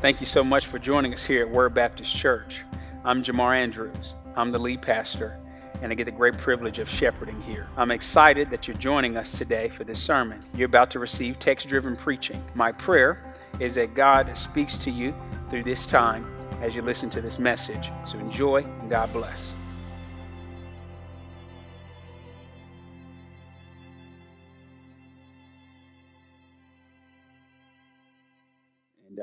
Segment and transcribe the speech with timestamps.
[0.00, 2.62] Thank you so much for joining us here at Word Baptist Church.
[3.04, 4.14] I'm Jamar Andrews.
[4.36, 5.40] I'm the lead pastor,
[5.82, 7.66] and I get the great privilege of shepherding here.
[7.76, 10.44] I'm excited that you're joining us today for this sermon.
[10.54, 12.40] You're about to receive text driven preaching.
[12.54, 15.16] My prayer is that God speaks to you
[15.50, 17.90] through this time as you listen to this message.
[18.04, 19.52] So enjoy, and God bless.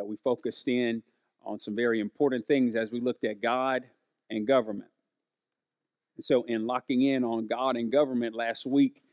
[0.05, 1.03] We focused in
[1.43, 3.83] on some very important things as we looked at God
[4.29, 4.89] and government.
[6.15, 9.03] And so, in locking in on God and government last week,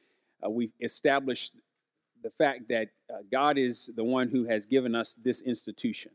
[0.45, 1.53] uh, we established
[2.23, 6.13] the fact that uh, God is the one who has given us this institution.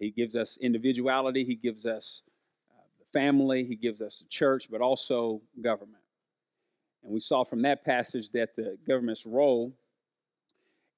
[0.00, 2.22] He gives us individuality, He gives us
[2.72, 6.02] uh, the family, He gives us the church, but also government.
[7.04, 9.72] And we saw from that passage that the government's role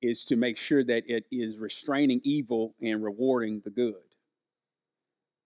[0.03, 3.95] is to make sure that it is restraining evil and rewarding the good.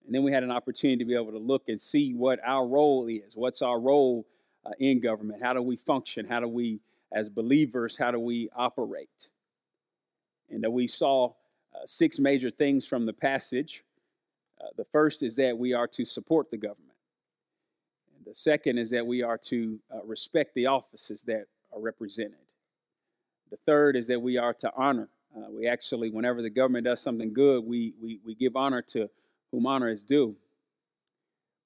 [0.04, 2.66] And then we had an opportunity to be able to look and see what our
[2.66, 3.36] role is.
[3.36, 4.26] What's our role
[4.66, 5.42] uh, in government?
[5.42, 6.26] How do we function?
[6.26, 6.80] How do we,
[7.12, 9.28] as believers, how do we operate?
[10.48, 11.34] And that we saw
[11.72, 13.84] uh, six major things from the passage.
[14.60, 16.96] Uh, the first is that we are to support the government.
[18.16, 22.34] And the second is that we are to uh, respect the offices that are represented.
[23.50, 25.08] The third is that we are to honor.
[25.36, 29.08] Uh, we actually, whenever the government does something good, we, we, we give honor to
[29.52, 30.36] whom honor is due.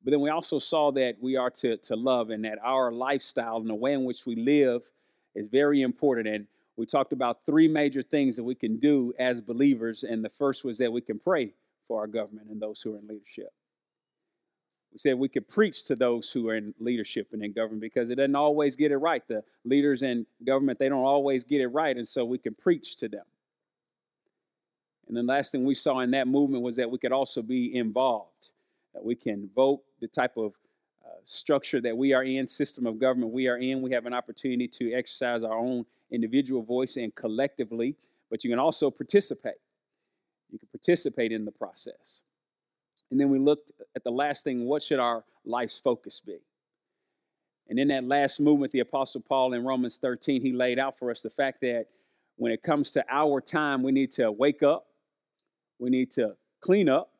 [0.02, 3.56] But then we also saw that we are to, to love and that our lifestyle
[3.56, 4.90] and the way in which we live
[5.34, 6.28] is very important.
[6.28, 6.46] And
[6.76, 10.02] we talked about three major things that we can do as believers.
[10.02, 11.54] And the first was that we can pray
[11.88, 13.52] for our government and those who are in leadership.
[14.94, 18.10] We said we could preach to those who are in leadership and in government because
[18.10, 19.26] it doesn't always get it right.
[19.26, 22.94] The leaders in government, they don't always get it right, and so we can preach
[22.98, 23.24] to them.
[25.08, 27.74] And the last thing we saw in that movement was that we could also be
[27.74, 28.50] involved,
[28.94, 30.54] that we can vote the type of
[31.04, 33.82] uh, structure that we are in, system of government we are in.
[33.82, 37.96] We have an opportunity to exercise our own individual voice and collectively,
[38.30, 39.54] but you can also participate.
[40.52, 42.20] You can participate in the process.
[43.10, 46.38] And then we looked at the last thing what should our life's focus be?
[47.68, 51.10] And in that last movement, the Apostle Paul in Romans 13, he laid out for
[51.10, 51.86] us the fact that
[52.36, 54.86] when it comes to our time, we need to wake up,
[55.78, 57.10] we need to clean up,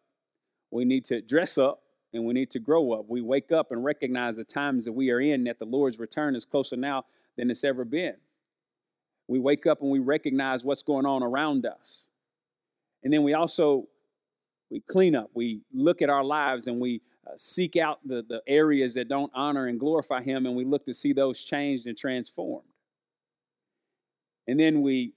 [0.70, 1.80] we need to dress up,
[2.12, 3.06] and we need to grow up.
[3.08, 6.36] We wake up and recognize the times that we are in, that the Lord's return
[6.36, 7.04] is closer now
[7.36, 8.16] than it's ever been.
[9.26, 12.08] We wake up and we recognize what's going on around us.
[13.02, 13.88] And then we also
[14.70, 18.42] we clean up, we look at our lives and we uh, seek out the, the
[18.46, 21.96] areas that don't honor and glorify Him, and we look to see those changed and
[21.96, 22.68] transformed.
[24.46, 25.14] And then we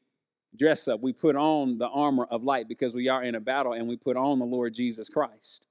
[0.56, 3.74] dress up, we put on the armor of light because we are in a battle,
[3.74, 5.66] and we put on the Lord Jesus Christ.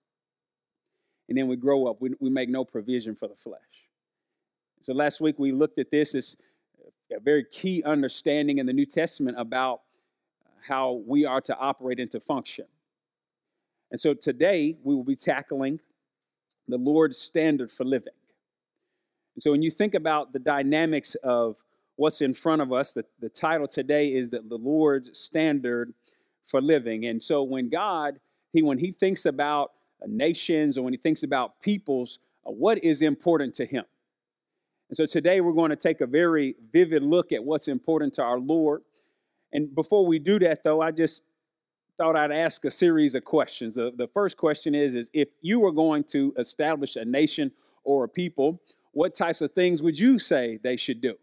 [1.29, 3.61] And then we grow up, we, we make no provision for the flesh.
[4.81, 6.37] So last week we looked at this as
[7.15, 9.81] a very key understanding in the New Testament about
[10.69, 12.67] how we are to operate and to function.
[13.91, 15.81] And so today we will be tackling
[16.69, 18.13] the Lord's standard for living.
[19.35, 21.57] And so when you think about the dynamics of
[21.97, 25.93] what's in front of us, the, the title today is that the Lord's standard
[26.45, 27.07] for living.
[27.07, 28.19] And so when God,
[28.53, 29.73] he when he thinks about
[30.07, 33.85] nations or when he thinks about peoples, uh, what is important to him?
[34.89, 38.23] And so today we're going to take a very vivid look at what's important to
[38.23, 38.83] our Lord.
[39.53, 41.23] And before we do that, though, I just
[41.97, 43.75] thought I'd ask a series of questions.
[43.75, 47.53] The, the first question is, is if you were going to establish a nation
[47.85, 48.61] or a people,
[48.93, 51.17] what types of things would you say they should do?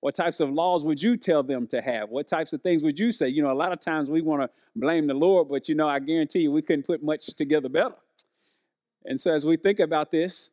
[0.00, 2.08] What types of laws would you tell them to have?
[2.08, 3.28] What types of things would you say?
[3.28, 5.88] You know, a lot of times we want to blame the Lord, but you know,
[5.88, 7.94] I guarantee you we couldn't put much together better.
[9.04, 10.50] And so as we think about this,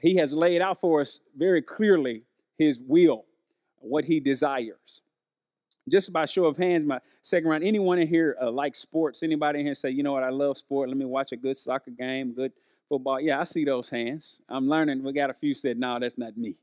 [0.00, 2.24] he has laid out for us very clearly
[2.58, 3.24] his will,
[3.78, 5.02] what he desires
[5.88, 9.22] just by show of hands, my second round, anyone in here uh, like sports?
[9.22, 10.88] Anybody in here say, you know what, I love sport.
[10.88, 12.52] Let me watch a good soccer game, good
[12.88, 13.20] football.
[13.20, 14.40] Yeah, I see those hands.
[14.48, 15.02] I'm learning.
[15.02, 16.54] We got a few said, no, that's not me.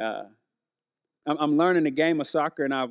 [0.00, 0.24] Uh,
[1.26, 2.90] I'm, I'm, learning the game of soccer, and I've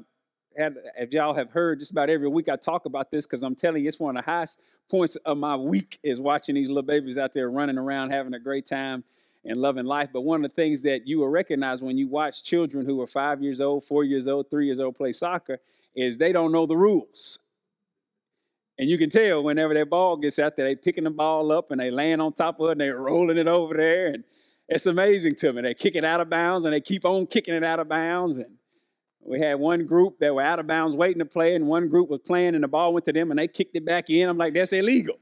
[0.55, 3.55] had, if y'all have heard, just about every week I talk about this because I'm
[3.55, 6.83] telling you, it's one of the highest points of my week is watching these little
[6.83, 9.03] babies out there running around, having a great time
[9.45, 10.09] and loving life.
[10.13, 13.07] But one of the things that you will recognize when you watch children who are
[13.07, 15.59] five years old, four years old, three years old play soccer
[15.95, 17.39] is they don't know the rules.
[18.77, 21.71] And you can tell whenever that ball gets out there, they picking the ball up
[21.71, 24.07] and they laying on top of it and they're rolling it over there.
[24.07, 24.23] And
[24.67, 25.61] it's amazing to me.
[25.61, 28.37] They kick it out of bounds and they keep on kicking it out of bounds.
[28.37, 28.57] And
[29.23, 32.09] We had one group that were out of bounds waiting to play, and one group
[32.09, 34.27] was playing, and the ball went to them, and they kicked it back in.
[34.27, 35.19] I'm like, that's illegal.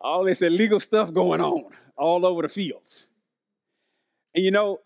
[0.00, 3.08] All this illegal stuff going on all over the fields.
[4.34, 4.80] And you know,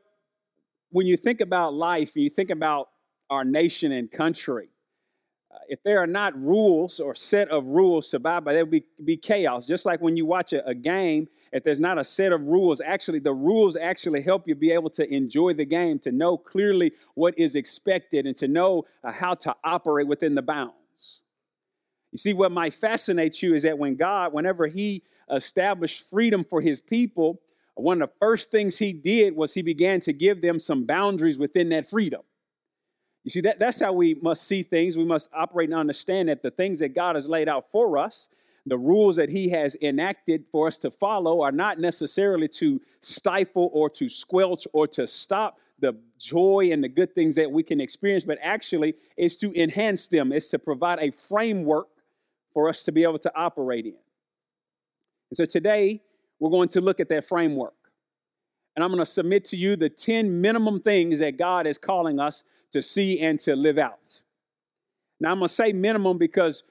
[0.91, 2.89] when you think about life, and you think about
[3.35, 4.69] our nation and country,
[5.55, 8.71] uh, if there are not rules or set of rules to abide by, there would
[8.71, 9.67] be, be chaos.
[9.67, 12.81] Just like when you watch a, a, game, if there's not a set of rules,
[12.81, 16.93] actually, the rules actually help you be able to enjoy the game, to know clearly
[17.15, 21.21] what is expected, and to know uh, how to operate within the bounds.
[22.11, 26.61] You see, what might fascinate you is that when God, whenever He established freedom for
[26.61, 27.41] His people,
[27.75, 31.39] one of the first things He did was He began to give them some boundaries
[31.39, 32.23] within that freedom.
[33.25, 34.97] You see, that, that's how we must see things.
[34.97, 38.29] We must operate and understand that the things that God has laid out for us,
[38.67, 43.71] the rules that He has enacted for us to follow, are not necessarily to stifle
[43.73, 47.81] or to squelch or to stop the joy and the good things that we can
[47.81, 51.89] experience, but actually is to enhance them, is to provide a framework
[52.53, 53.97] for us to be able to operate in.
[55.31, 56.03] And so today,
[56.39, 57.75] we're going to look at that framework.
[58.77, 62.21] And I'm going to submit to you the 10 minimum things that God is calling
[62.21, 62.45] us
[62.75, 64.21] to see and to live out.
[65.21, 66.65] Now, I'm going to say minimum because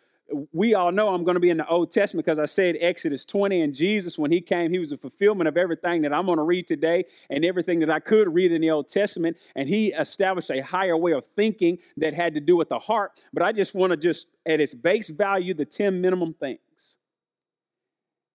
[0.52, 3.24] we all know I'm going to be in the Old Testament because I said Exodus
[3.26, 6.38] 20 and Jesus, when he came, he was a fulfillment of everything that I'm going
[6.38, 9.38] to read today and everything that I could read in the Old Testament.
[9.56, 13.24] And he established a higher way of thinking that had to do with the heart.
[13.34, 16.98] But I just want to just, at its base value, the 10 minimum things.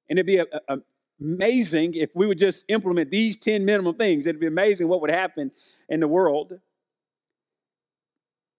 [0.09, 0.79] And it'd be a, a,
[1.20, 4.26] amazing if we would just implement these 10 minimum things.
[4.26, 5.50] It'd be amazing what would happen
[5.88, 6.61] in the world.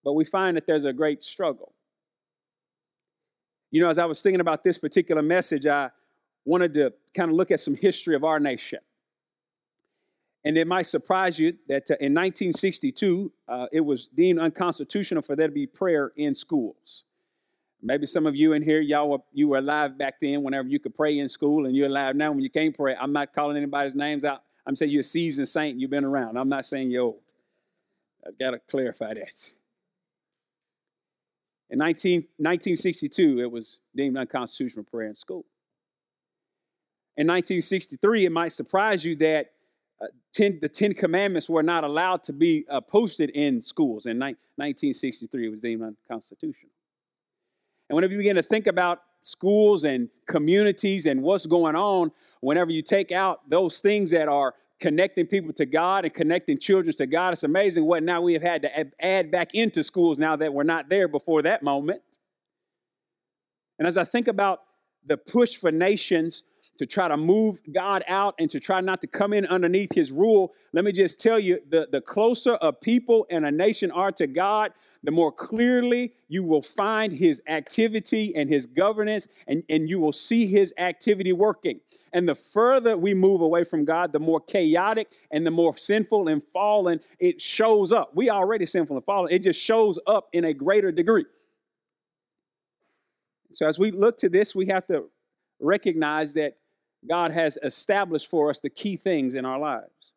[0.09, 1.71] But we find that there's a great struggle.
[3.69, 5.91] You know, as I was thinking about this particular message, I
[6.45, 8.79] wanted to kind of look at some history of our nation.
[10.44, 15.35] And it might surprise you that uh, in 1962, uh, it was deemed unconstitutional for
[15.35, 17.03] there to be prayer in schools.
[17.79, 20.79] Maybe some of you in here, y'all were, you were alive back then whenever you
[20.79, 22.95] could pray in school, and you're alive now when you can't pray.
[23.00, 24.41] I'm not calling anybody's names out.
[24.65, 26.35] I'm saying you're a seasoned saint, you've been around.
[26.35, 27.21] I'm not saying you're old.
[28.25, 29.53] I've got to clarify that.
[31.69, 35.45] In 19, 1962, it was deemed unconstitutional prayer in school.
[37.16, 39.51] In 1963, it might surprise you that
[40.01, 44.06] uh, ten, the Ten Commandments were not allowed to be uh, posted in schools.
[44.06, 46.71] In ni- 1963, it was deemed unconstitutional.
[47.89, 52.71] And whenever you begin to think about schools and communities and what's going on, whenever
[52.71, 57.05] you take out those things that are connecting people to God and connecting children to
[57.05, 57.33] God.
[57.33, 60.63] It's amazing what now we have had to add back into schools now that we're
[60.63, 62.01] not there before that moment.
[63.77, 64.61] And as I think about
[65.05, 66.43] the push for nations
[66.77, 70.11] to try to move God out and to try not to come in underneath his
[70.11, 74.13] rule, let me just tell you the, the closer a people and a nation are
[74.13, 74.71] to God,
[75.03, 80.11] the more clearly you will find his activity and his governance, and, and you will
[80.11, 81.79] see his activity working.
[82.11, 86.27] And the further we move away from God, the more chaotic and the more sinful
[86.27, 88.11] and fallen it shows up.
[88.13, 91.25] We already sinful and fallen, it just shows up in a greater degree.
[93.51, 95.05] So as we look to this, we have to
[95.59, 96.57] recognize that
[97.07, 100.13] God has established for us the key things in our lives.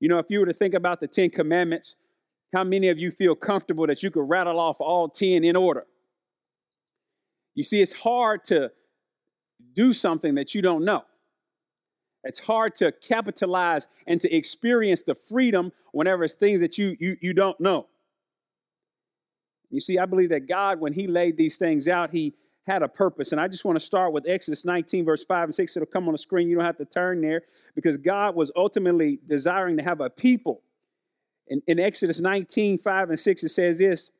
[0.00, 1.96] You know, if you were to think about the Ten Commandments,
[2.54, 5.86] how many of you feel comfortable that you could rattle off all 10 in order?
[7.54, 8.72] You see, it's hard to
[9.72, 11.04] do something that you don't know.
[12.24, 17.16] It's hard to capitalize and to experience the freedom whenever it's things that you, you,
[17.20, 17.86] you don't know.
[19.70, 22.34] You see, I believe that God, when He laid these things out, He
[22.66, 23.32] had a purpose.
[23.32, 25.76] And I just want to start with Exodus 19, verse 5 and 6.
[25.76, 26.48] It'll come on the screen.
[26.48, 27.42] You don't have to turn there
[27.74, 30.62] because God was ultimately desiring to have a people.
[31.48, 34.10] In, in Exodus 19, 5 and 6, it says this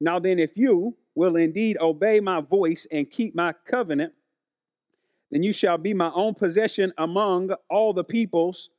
[0.00, 4.12] Now then, if you will indeed obey my voice and keep my covenant,
[5.30, 8.70] then you shall be my own possession among all the peoples,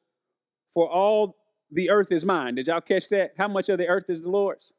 [0.73, 1.38] for all
[1.71, 2.55] the earth is mine.
[2.55, 3.31] Did y'all catch that?
[3.38, 4.73] How much of the earth is the Lord's?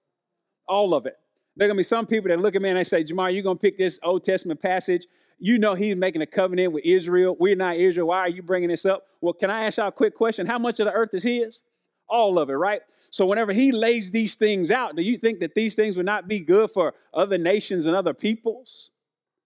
[0.69, 1.17] All of it.
[1.57, 3.55] There to be some people that look at me and they say, Jamar, you're to
[3.55, 5.07] pick this Old Testament passage.
[5.39, 7.37] You know he's making a covenant with Israel.
[7.39, 8.09] We're not Israel.
[8.09, 9.05] Why are you bringing this up?
[9.21, 10.47] Well, can I ask y'all a quick question?
[10.47, 11.63] How much of the earth is his?
[12.09, 12.83] All of it, right?
[13.11, 16.29] So whenever he lays these things out, do you think that these things would not
[16.29, 18.91] be good for other nations and other peoples?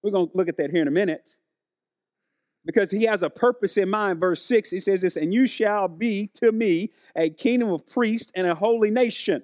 [0.02, 1.36] We're going to look at that here in a minute
[2.64, 4.20] because he has a purpose in mind.
[4.20, 8.32] Verse 6, he says this, and you shall be to me a kingdom of priests
[8.34, 9.42] and a holy nation.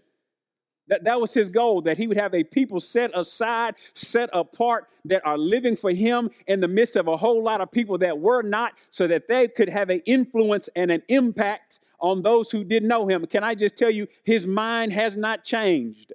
[0.88, 4.88] That, that was his goal, that he would have a people set aside, set apart,
[5.04, 8.18] that are living for him in the midst of a whole lot of people that
[8.18, 12.64] were not, so that they could have an influence and an impact on those who
[12.64, 13.24] didn't know him.
[13.26, 16.12] Can I just tell you, his mind has not changed.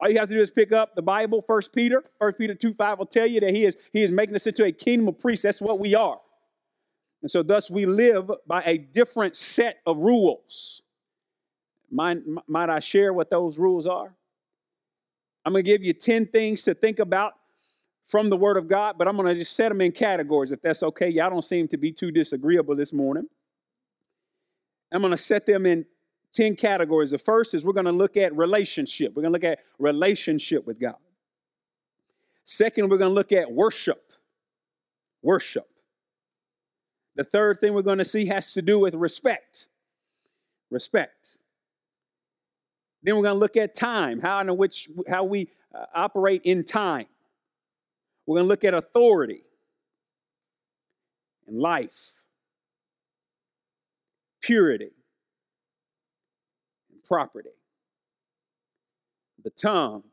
[0.00, 2.02] All you have to do is pick up the Bible, First Peter.
[2.18, 4.64] First Peter 2 5 will tell you that he is, he is making us into
[4.64, 5.44] a kingdom of priests.
[5.44, 6.18] That's what we are.
[7.22, 10.82] And so, thus, we live by a different set of rules.
[11.90, 12.18] Might,
[12.48, 14.14] might I share what those rules are?
[15.44, 17.34] I'm going to give you 10 things to think about
[18.04, 20.60] from the Word of God, but I'm going to just set them in categories if
[20.60, 21.08] that's okay.
[21.08, 23.28] Y'all don't seem to be too disagreeable this morning.
[24.94, 25.86] I'm going to set them in
[26.32, 27.10] 10 categories.
[27.10, 29.14] The first is we're going to look at relationship.
[29.14, 30.96] We're going to look at relationship with God.
[32.44, 34.12] Second, we're going to look at worship.
[35.22, 35.68] Worship.
[37.16, 39.68] The third thing we're going to see has to do with respect.
[40.70, 41.38] Respect.
[43.02, 46.64] Then we're going to look at time, how in which how we uh, operate in
[46.64, 47.06] time.
[48.26, 49.44] We're going to look at authority
[51.46, 52.23] and life,
[54.44, 54.90] purity,
[56.90, 57.50] and property,
[59.42, 60.04] the tongue,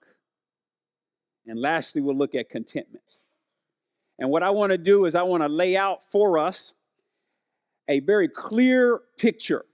[1.47, 3.03] and lastly, we'll look at contentment.
[4.19, 6.73] And what I want to do is I want to lay out for us
[7.89, 9.65] a very clear picture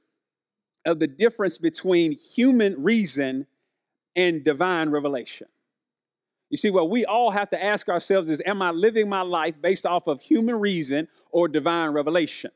[0.86, 3.46] of the difference between human reason
[4.16, 5.48] and divine revelation.
[6.50, 9.56] You see, what we all have to ask ourselves is Am I living my life
[9.62, 12.52] based off of human reason or divine revelation?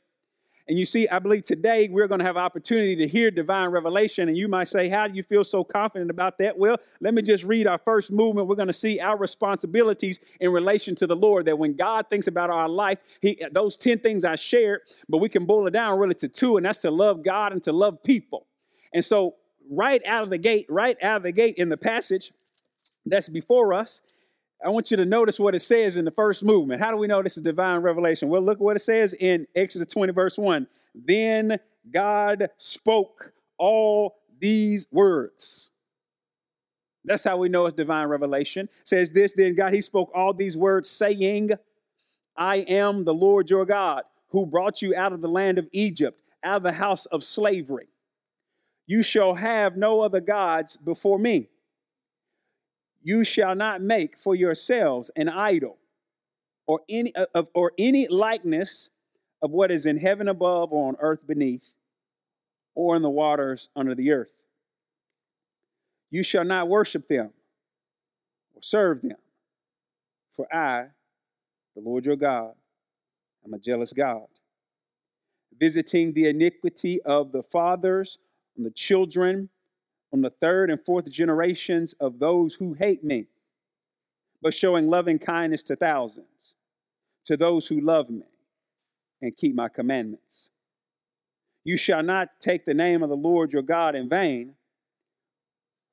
[0.68, 4.30] And you see, I believe today we're going to have opportunity to hear divine revelation.
[4.30, 6.58] And you might say, How do you feel so confident about that?
[6.58, 8.48] Well, let me just read our first movement.
[8.48, 11.46] We're going to see our responsibilities in relation to the Lord.
[11.46, 15.30] That when God thinks about our life, He those 10 things I shared, but we
[15.30, 18.04] can boil it down really to two, and that's to love God and to love
[18.04, 18.46] people.
[18.94, 19.36] And so,
[19.70, 22.32] right out of the gate, right out of the gate in the passage
[23.06, 24.02] that's before us,
[24.64, 26.82] I want you to notice what it says in the first movement.
[26.82, 28.30] How do we know this is divine revelation?
[28.30, 30.68] Well, look what it says in Exodus 20, verse 1.
[30.94, 31.58] Then
[31.90, 35.72] God spoke all these words.
[37.04, 38.70] That's how we know it's divine revelation.
[38.82, 41.52] It says this, then God, He spoke all these words, saying,
[42.38, 46.22] I am the Lord your God, who brought you out of the land of Egypt,
[46.44, 47.88] out of the house of slavery.
[48.86, 51.50] You shall have no other gods before me.
[53.04, 55.78] You shall not make for yourselves an idol
[56.68, 58.90] or any, uh, of, or any likeness
[59.42, 61.74] of what is in heaven above or on earth beneath
[62.76, 64.32] or in the waters under the earth.
[66.12, 67.32] You shall not worship them
[68.54, 69.18] or serve them,
[70.30, 70.88] for I,
[71.76, 72.54] the Lord your God,
[73.46, 74.28] am a jealous God,
[75.58, 78.20] visiting the iniquity of the fathers
[78.58, 79.50] on the children
[80.14, 83.28] on the third and fourth generations of those who hate me,
[84.42, 86.56] but showing loving kindness to thousands,
[87.26, 88.26] to those who love me
[89.22, 90.50] and keep my commandments.
[91.64, 94.56] You shall not take the name of the Lord your God in vain,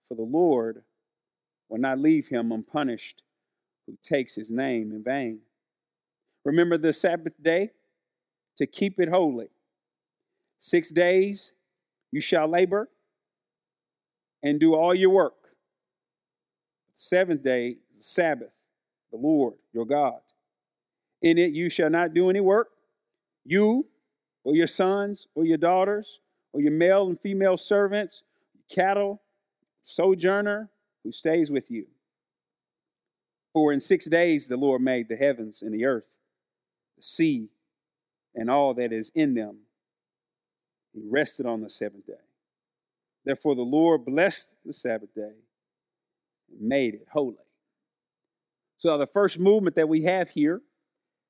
[0.08, 0.82] for the Lord
[1.68, 3.22] will not leave him unpunished
[3.86, 5.40] who takes his name in vain.
[6.44, 7.70] Remember the Sabbath day
[8.56, 9.48] to keep it holy.
[10.58, 11.52] Six days
[12.10, 12.88] you shall labor
[14.42, 15.34] and do all your work.
[16.96, 18.52] Seventh day is the Sabbath,
[19.10, 20.20] the Lord your God.
[21.22, 22.70] In it you shall not do any work,
[23.44, 23.86] you
[24.44, 26.20] or your sons or your daughters
[26.52, 28.22] or your male and female servants,
[28.70, 29.22] cattle,
[29.82, 30.70] sojourner
[31.04, 31.86] who stays with you.
[33.52, 36.18] For in six days the Lord made the heavens and the earth,
[36.96, 37.48] the sea,
[38.34, 39.58] and all that is in them.
[40.92, 42.27] He rested on the seventh day.
[43.28, 45.34] Therefore, the Lord blessed the Sabbath day
[46.50, 47.36] and made it holy.
[48.78, 50.62] So, the first movement that we have here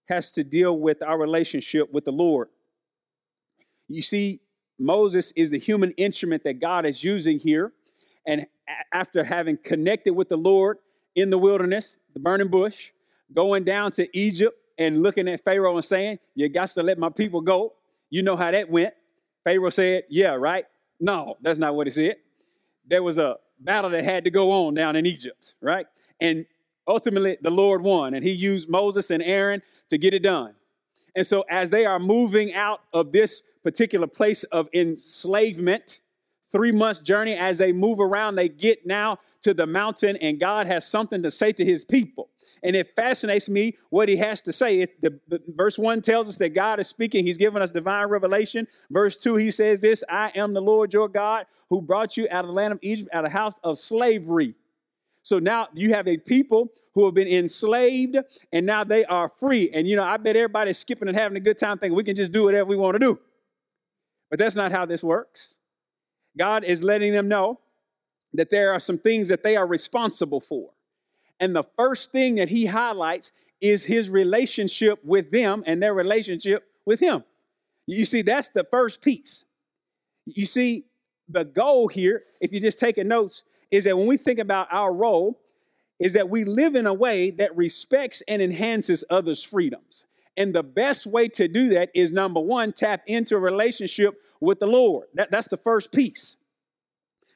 [0.09, 2.51] has to deal with our relationship with the Lord.
[3.89, 4.39] You see,
[4.79, 7.73] Moses is the human instrument that God is using here.
[8.25, 8.47] And
[8.93, 10.77] after having connected with the Lord
[11.17, 12.93] in the wilderness, the burning bush,
[13.35, 17.09] going down to Egypt and looking at Pharaoh and saying, You got to let my
[17.09, 17.73] people go.
[18.09, 18.95] You know how that went.
[19.43, 20.65] Pharaoh said, Yeah, right.
[21.01, 22.17] No, that's not what he said.
[22.87, 25.87] There was a battle that had to go on down in Egypt, right?
[26.21, 26.47] And
[26.87, 30.55] ultimately, the Lord won, and he used Moses and Aaron to get it done.
[31.15, 36.01] And so, as they are moving out of this particular place of enslavement,
[36.51, 40.67] three months journey, as they move around, they get now to the mountain, and God
[40.67, 42.31] has something to say to his people.
[42.63, 44.81] And it fascinates me what he has to say.
[44.81, 47.25] It, the, the, verse 1 tells us that God is speaking.
[47.25, 48.67] He's given us divine revelation.
[48.91, 52.45] Verse 2, he says this I am the Lord your God who brought you out
[52.45, 54.55] of the land of Egypt, out of the house of slavery.
[55.23, 58.17] So now you have a people who have been enslaved
[58.53, 59.71] and now they are free.
[59.75, 62.17] And you know, I bet everybody's skipping and having a good time thinking we can
[62.17, 63.19] just do whatever we want to do.
[64.31, 65.59] But that's not how this works.
[66.37, 67.61] God is letting them know
[68.33, 70.71] that there are some things that they are responsible for.
[71.41, 76.65] And the first thing that he highlights is his relationship with them and their relationship
[76.85, 77.25] with him.
[77.87, 79.45] You see, that's the first piece.
[80.27, 80.85] You see,
[81.29, 84.93] the goal here, if you're just taking notes, is that when we think about our
[84.93, 85.41] role,
[85.99, 90.05] is that we live in a way that respects and enhances others' freedoms.
[90.37, 94.61] And the best way to do that is number one, tap into a relationship with
[94.61, 95.09] the Lord.
[95.15, 96.37] That, that's the first piece.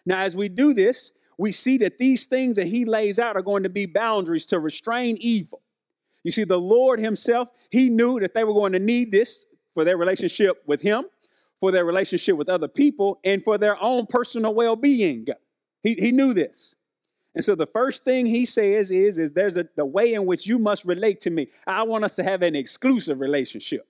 [0.07, 1.11] Now, as we do this,
[1.43, 4.61] we see that these things that he lays out are going to be boundaries to
[4.61, 5.61] restrain evil.
[6.23, 9.85] You see, the Lord himself, he knew that they were going to need this for
[9.85, 11.03] their relationship with him,
[11.59, 15.27] for their relationship with other people, and for their own personal well being.
[15.83, 16.77] He, he knew this.
[17.35, 20.47] And so the first thing he says is, is there's a, the way in which
[20.47, 21.49] you must relate to me.
[21.67, 23.89] I want us to have an exclusive relationship.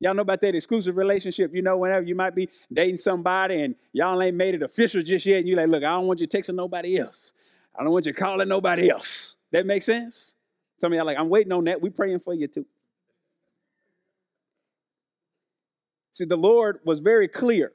[0.00, 1.54] Y'all know about that exclusive relationship.
[1.54, 5.24] You know, whenever you might be dating somebody and y'all ain't made it official just
[5.24, 7.32] yet, and you're like, look, I don't want you texting nobody else.
[7.76, 9.36] I don't want you calling nobody else.
[9.52, 10.34] That makes sense?
[10.76, 11.80] Some of y'all like, I'm waiting on that.
[11.80, 12.66] We praying for you too.
[16.12, 17.72] See, the Lord was very clear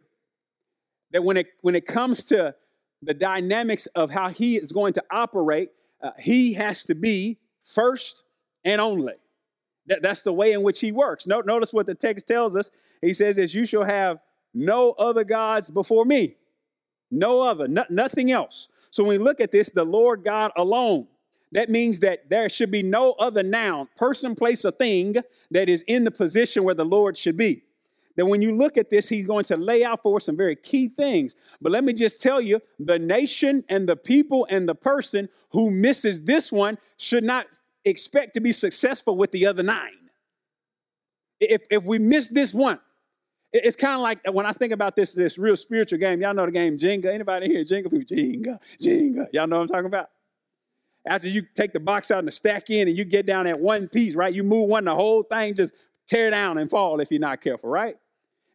[1.12, 2.56] that when it when it comes to
[3.02, 5.72] the dynamics of how he is going to operate,
[6.02, 8.24] uh, he has to be first
[8.64, 9.14] and only.
[9.90, 11.28] That, that's the way in which he works.
[11.28, 12.70] No, notice what the text tells us.
[13.02, 14.20] He says, as you shall have
[14.54, 16.36] no other gods before me.
[17.12, 18.68] No other, no, nothing else.
[18.92, 21.08] So when we look at this, the Lord God alone,
[21.52, 25.16] that means that there should be no other noun, person, place, or thing
[25.52, 27.64] that is in the position where the Lord should be
[28.20, 30.54] that when you look at this, he's going to lay out for us some very
[30.54, 31.36] key things.
[31.62, 35.72] But let me just tell you the nation and the people and the person who
[35.72, 37.46] misses this one should not
[37.86, 40.10] expect to be successful with the other nine.
[41.40, 42.80] If, if we miss this one,
[43.52, 46.22] it's kind of like when I think about this, this real spiritual game.
[46.22, 47.06] Y'all know the game Jenga.
[47.06, 47.64] Anybody here?
[47.64, 49.26] Jenga people, Jenga, Jenga.
[49.34, 50.10] Y'all know what I'm talking about?
[51.06, 53.60] After you take the box out and the stack in and you get down at
[53.60, 54.34] one piece, right?
[54.34, 55.74] You move one, the whole thing just
[56.08, 57.96] tear down and fall if you're not careful, right?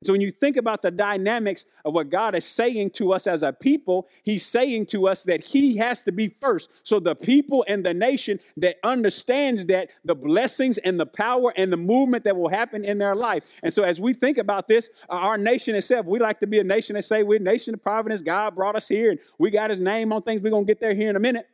[0.04, 3.42] So when you think about the dynamics of what God is saying to us as
[3.42, 6.70] a people, He's saying to us that He has to be first.
[6.82, 11.72] So the people and the nation that understands that the blessings and the power and
[11.72, 13.58] the movement that will happen in their life.
[13.62, 16.58] And so as we think about this, uh, our nation itself, we like to be
[16.58, 18.20] a nation that say we're a nation of providence.
[18.20, 20.42] God brought us here and we got His name on things.
[20.42, 21.48] We're gonna get there here in a minute.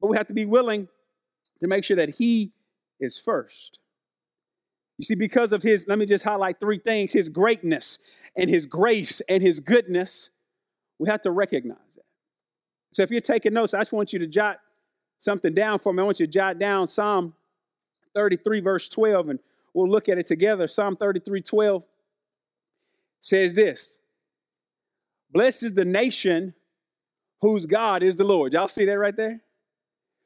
[0.00, 0.88] But we have to be willing
[1.60, 2.52] to make sure that He
[3.00, 3.78] is first.
[4.98, 7.98] You see, because of his, let me just highlight three things his greatness
[8.36, 10.30] and his grace and his goodness,
[10.98, 12.04] we have to recognize that.
[12.92, 14.58] So if you're taking notes, I just want you to jot
[15.18, 16.02] something down for me.
[16.02, 17.34] I want you to jot down Psalm
[18.14, 19.38] 33, verse 12, and
[19.72, 20.66] we'll look at it together.
[20.68, 21.82] Psalm 33, 12
[23.20, 24.00] says this
[25.30, 26.54] Blessed is the nation
[27.40, 28.52] whose God is the Lord.
[28.52, 29.40] Y'all see that right there?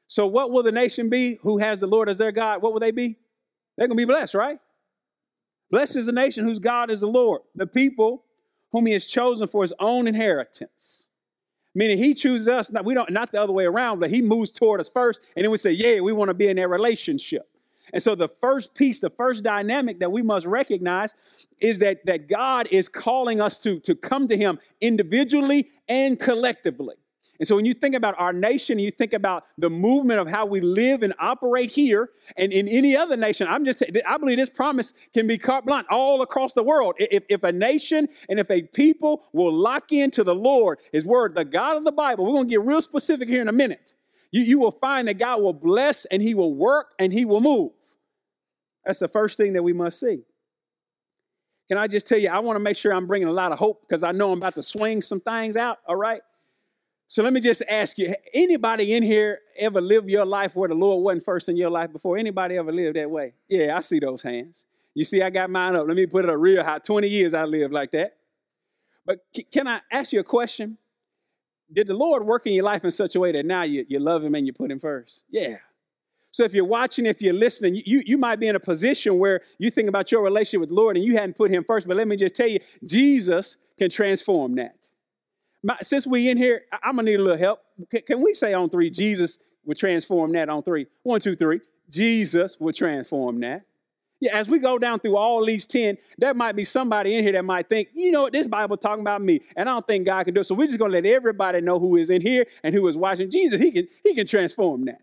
[0.07, 2.61] So, what will the nation be who has the Lord as their God?
[2.61, 3.17] What will they be?
[3.77, 4.59] They're going to be blessed, right?
[5.69, 8.23] Blessed is the nation whose God is the Lord, the people
[8.71, 11.05] whom he has chosen for his own inheritance.
[11.75, 14.49] Meaning he chooses us, not, we don't, not the other way around, but he moves
[14.49, 17.47] toward us first, and then we say, yeah, we want to be in that relationship.
[17.93, 21.13] And so the first piece, the first dynamic that we must recognize
[21.61, 26.95] is that, that God is calling us to, to come to him individually and collectively.
[27.39, 30.45] And so when you think about our nation, you think about the movement of how
[30.45, 34.49] we live and operate here and in any other nation, I'm just, I believe this
[34.49, 36.95] promise can be carte blanche all across the world.
[36.97, 41.35] If, if a nation and if a people will lock into the Lord, His word,
[41.35, 43.93] the God of the Bible, we're going to get real specific here in a minute.
[44.31, 47.41] You, you will find that God will bless and He will work and He will
[47.41, 47.71] move.
[48.85, 50.23] That's the first thing that we must see.
[51.67, 53.59] Can I just tell you, I want to make sure I'm bringing a lot of
[53.59, 56.21] hope because I know I'm about to swing some things out, all right?
[57.09, 60.75] So let me just ask you anybody in here ever lived your life where the
[60.75, 62.17] Lord wasn't first in your life before?
[62.17, 63.33] Anybody ever lived that way?
[63.47, 64.65] Yeah, I see those hands.
[64.93, 65.87] You see, I got mine up.
[65.87, 66.79] Let me put it a real high.
[66.79, 68.17] 20 years I lived like that.
[69.05, 69.19] But
[69.53, 70.77] can I ask you a question?
[71.71, 73.99] Did the Lord work in your life in such a way that now you, you
[73.99, 75.23] love Him and you put Him first?
[75.29, 75.57] Yeah.
[76.31, 79.41] So if you're watching, if you're listening, you, you might be in a position where
[79.57, 81.87] you think about your relationship with the Lord and you hadn't put Him first.
[81.87, 84.76] But let me just tell you, Jesus can transform that.
[85.67, 87.59] My, since we in here, I, am gonna need a little help.
[87.89, 90.87] Can, can, we say on three, Jesus would transform that on three?
[91.03, 91.59] One, two, three.
[91.89, 93.63] Jesus would transform that.
[94.21, 97.33] Yeah, as we go down through all these 10, there might be somebody in here
[97.33, 100.05] that might think, you know what, this Bible talking about me, and I don't think
[100.05, 100.45] God can do it.
[100.45, 103.29] So we're just gonna let everybody know who is in here and who is watching.
[103.29, 105.01] Jesus, he can, he can transform that.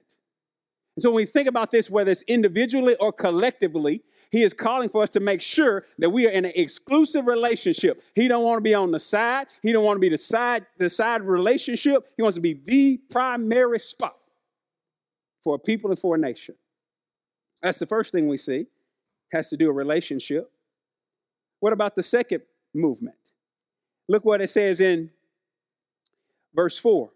[0.97, 4.89] And so when we think about this, whether it's individually or collectively, he is calling
[4.89, 8.01] for us to make sure that we are in an exclusive relationship.
[8.15, 9.49] He don't want to be on the side.
[9.61, 12.07] He don't want to be the side, the side relationship.
[12.17, 14.17] He wants to be the primary spot
[15.43, 16.55] for a people and for a nation.
[17.61, 18.67] That's the first thing we see.
[19.33, 20.49] Has to do a relationship.
[21.59, 23.17] What about the second movement?
[24.09, 25.11] Look what it says in
[26.55, 27.11] verse 4.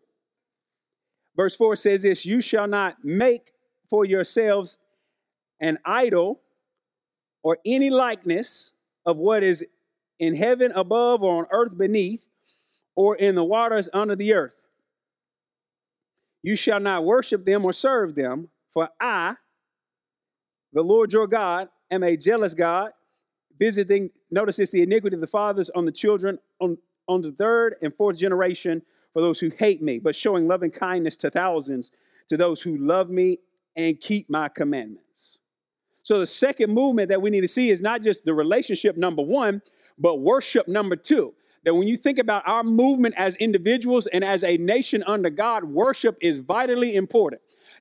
[1.37, 3.53] Verse 4 says this You shall not make
[3.89, 4.79] for yourselves
[5.61, 6.41] an idol
[7.43, 8.73] or any likeness
[9.07, 9.67] of what is
[10.19, 12.27] in heaven above or on earth beneath
[12.95, 14.57] or in the waters under the earth.
[16.43, 19.37] You shall not worship them or serve them, for I,
[20.73, 22.93] the Lord your God, am a jealous God,
[23.59, 27.77] visiting, notice it's the iniquity of the fathers on the children, on, on the third
[27.83, 31.91] and fourth generation for those who hate me, but showing loving kindness to thousands,
[32.29, 33.39] to those who love me
[33.79, 35.39] and keep my commandments.
[36.03, 39.23] So the second movement that we need to see is not just the relationship number
[39.23, 39.63] one,
[39.99, 41.33] but worship number two.
[41.65, 45.65] That when you think about our movement as individuals and as a nation under God,
[45.65, 47.41] worship is vitally important.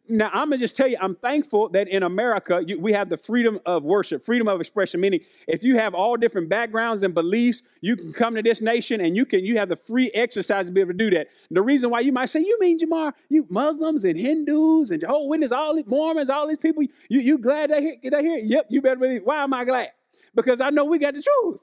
[0.09, 3.17] Now, I'm gonna just tell you, I'm thankful that in America you, we have the
[3.17, 5.01] freedom of worship, freedom of expression.
[5.01, 9.01] Meaning, if you have all different backgrounds and beliefs, you can come to this nation
[9.01, 11.27] and you can you have the free exercise to be able to do that.
[11.51, 13.13] The reason why you might say, "You mean Jamar?
[13.29, 17.37] You Muslims and Hindus and Jehovah's Witnesses, all these Mormons, all these people, you you
[17.37, 17.95] glad they here?
[18.11, 18.39] They here?
[18.39, 19.21] Yep, you better believe.
[19.23, 19.89] Why am I glad?
[20.35, 21.59] Because I know we got the truth.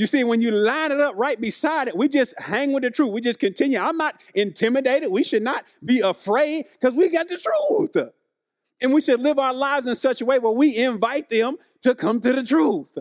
[0.00, 2.90] You see, when you line it up right beside it, we just hang with the
[2.90, 3.12] truth.
[3.12, 3.78] We just continue.
[3.78, 5.12] I'm not intimidated.
[5.12, 8.08] We should not be afraid because we got the truth.
[8.80, 11.94] And we should live our lives in such a way where we invite them to
[11.94, 12.96] come to the truth.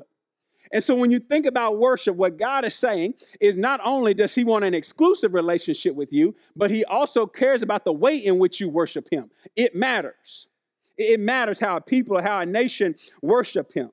[0.73, 4.35] And so when you think about worship, what God is saying is not only does
[4.35, 8.39] He want an exclusive relationship with you, but He also cares about the way in
[8.39, 9.31] which you worship Him.
[9.55, 10.49] It matters.
[10.97, 13.91] It matters how a people, or how a nation worship Him.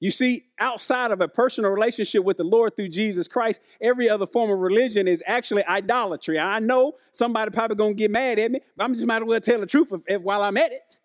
[0.00, 4.26] You see, outside of a personal relationship with the Lord through Jesus Christ, every other
[4.26, 6.38] form of religion is actually idolatry.
[6.38, 9.40] I know somebody probably gonna get mad at me, but I'm just might as well
[9.40, 11.00] tell the truth if, if, while I'm at it.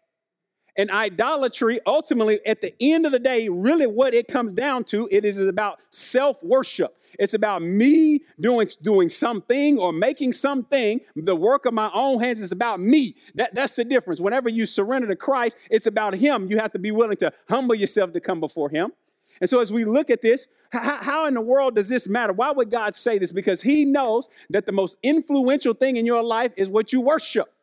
[0.76, 5.08] And idolatry, ultimately, at the end of the day, really what it comes down to,
[5.12, 6.96] it is about self-worship.
[7.20, 12.40] It's about me doing, doing something or making something, the work of my own hands
[12.40, 13.16] is about me.
[13.36, 14.20] That, that's the difference.
[14.20, 16.50] Whenever you surrender to Christ, it's about Him.
[16.50, 18.94] You have to be willing to humble yourself to come before Him.
[19.42, 22.34] And so as we look at this, how, how, in the world does this matter?
[22.34, 23.32] Why would God say this?
[23.32, 27.54] Because He knows that the most influential thing in your life is what you worship.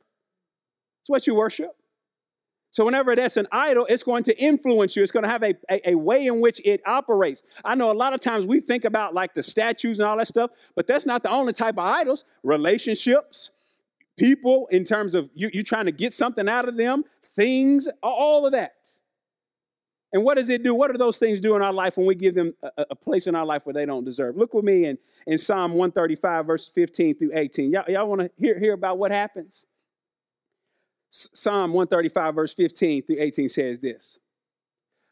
[1.02, 1.74] It's what you worship.
[2.72, 5.02] So whenever that's an idol, it's going to influence you.
[5.02, 7.42] It's going to have a, a, a, way in which it operates.
[7.64, 10.28] I know a lot of times we think about like the statues and all that
[10.28, 12.24] stuff, but that's not the only type of idols.
[12.44, 13.50] Relationships,
[14.16, 17.04] people, in terms of you, you trying to get something out of them,
[17.34, 18.74] things, all of that.
[20.12, 20.74] And what does it do?
[20.74, 23.26] What do those things do in our life when we give them a, a place
[23.26, 24.36] in our life where they don't deserve?
[24.36, 27.72] Look with me in, in Psalm 135, verse 15 through 18.
[27.72, 29.66] Y'all, y'all want to hear, hear about what happens?
[31.10, 34.18] Psalm 135, verse 15 through 18 says this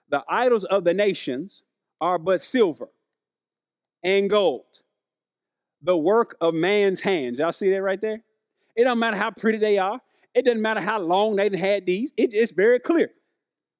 [0.09, 1.63] The idols of the nations
[2.01, 2.89] are but silver
[4.05, 4.83] and gold,
[5.83, 7.41] the work of man's hands.
[7.41, 8.23] Y'all see that right there?
[8.77, 10.01] It don't matter how pretty they are,
[10.35, 13.11] it doesn't matter how long they've had these, it, it's very clear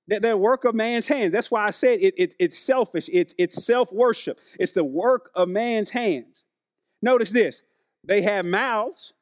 [0.09, 1.33] that they're work of man's hands.
[1.33, 5.31] That's why I said it, it it's selfish, it's, it's self worship, it's the work
[5.37, 6.47] of man's hands.
[7.01, 7.63] Notice this
[8.03, 9.13] they have mouths,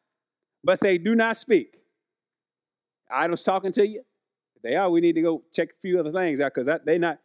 [0.65, 1.76] but they do not speak
[3.11, 4.03] idols talking to you?
[4.57, 6.99] If they are, we need to go check a few other things out because they
[6.99, 7.19] not.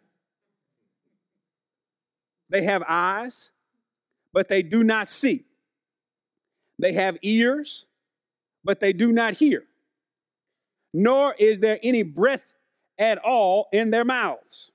[2.49, 3.51] They have eyes,
[4.33, 5.45] but they do not see.
[6.77, 7.85] They have ears,
[8.63, 9.63] but they do not hear.
[10.93, 12.53] Nor is there any breath
[12.97, 14.71] at all in their mouths.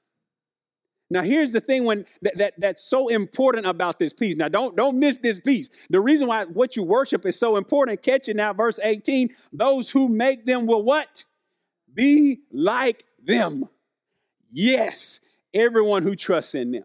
[1.08, 4.36] Now, here's the thing when that, that, that's so important about this piece.
[4.36, 5.68] Now, don't, don't miss this piece.
[5.88, 9.30] The reason why what you worship is so important, catch it now, verse 18.
[9.52, 11.24] Those who make them will what?
[11.92, 13.68] Be like them.
[14.50, 15.20] Yes,
[15.54, 16.84] everyone who trusts in them.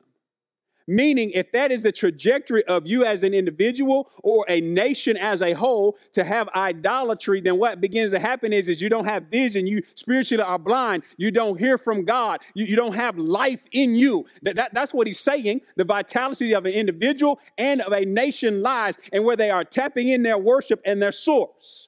[0.87, 5.41] Meaning, if that is the trajectory of you as an individual or a nation as
[5.41, 9.23] a whole to have idolatry, then what begins to happen is, is you don't have
[9.25, 9.67] vision.
[9.67, 11.03] You spiritually are blind.
[11.17, 12.41] You don't hear from God.
[12.53, 14.25] You, you don't have life in you.
[14.41, 15.61] That, that, that's what he's saying.
[15.75, 20.07] The vitality of an individual and of a nation lies and where they are tapping
[20.07, 21.87] in their worship and their source.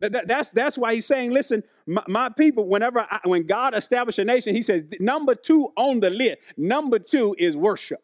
[0.00, 3.74] That, that, that's, that's why he's saying, listen, my, my people, whenever I, when God
[3.74, 8.02] established a nation, he says, number two on the list, number two is worship.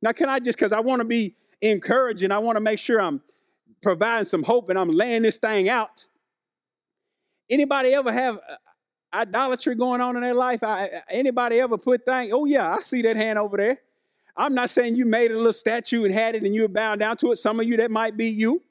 [0.00, 3.00] Now, can I just, because I want to be encouraging, I want to make sure
[3.00, 3.20] I'm
[3.82, 6.06] providing some hope and I'm laying this thing out.
[7.48, 8.56] Anybody ever have uh,
[9.12, 10.62] idolatry going on in their life?
[10.62, 12.32] I, anybody ever put things?
[12.34, 13.78] Oh yeah, I see that hand over there.
[14.36, 17.00] I'm not saying you made a little statue and had it and you were bound
[17.00, 17.36] down to it.
[17.36, 18.62] Some of you that might be you.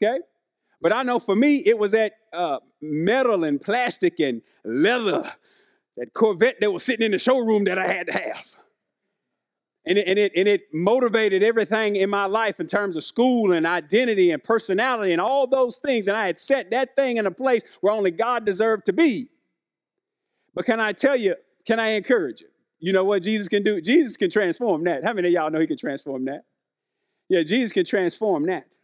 [0.00, 0.20] Okay,
[0.80, 5.30] but I know for me it was that uh, metal and plastic and leather,
[5.96, 8.56] that Corvette that was sitting in the showroom that I had to have.
[9.86, 13.52] And it, and, it, and it motivated everything in my life in terms of school
[13.52, 16.08] and identity and personality and all those things.
[16.08, 19.28] And I had set that thing in a place where only God deserved to be.
[20.54, 21.36] But can I tell you,
[21.66, 22.48] can I encourage you?
[22.80, 23.80] You know what Jesus can do?
[23.80, 25.04] Jesus can transform that.
[25.04, 26.42] How many of y'all know he can transform that?
[27.28, 28.77] Yeah, Jesus can transform that.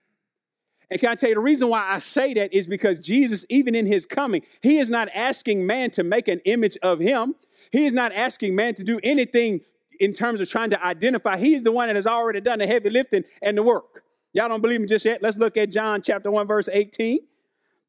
[0.91, 3.75] And can I tell you the reason why I say that is because Jesus, even
[3.75, 7.35] in his coming, he is not asking man to make an image of him.
[7.73, 9.63] He is not asking man to do anything
[10.01, 11.37] in terms of trying to identify.
[11.37, 14.05] He's the one that has already done the heavy lifting and the work.
[14.33, 15.23] Y'all don't believe me just yet?
[15.23, 17.21] Let's look at John chapter 1, verse 18.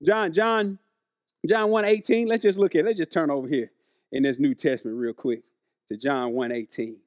[0.03, 0.79] John, John,
[1.47, 2.27] John 1 18.
[2.27, 2.85] Let's just look at.
[2.85, 3.71] Let's just turn over here
[4.11, 5.41] in this New Testament real quick
[5.87, 6.97] to John 1 18.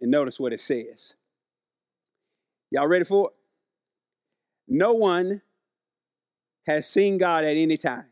[0.00, 1.14] And notice what it says.
[2.70, 3.41] Y'all ready for it?
[4.72, 5.42] No one
[6.66, 8.06] has seen God at any time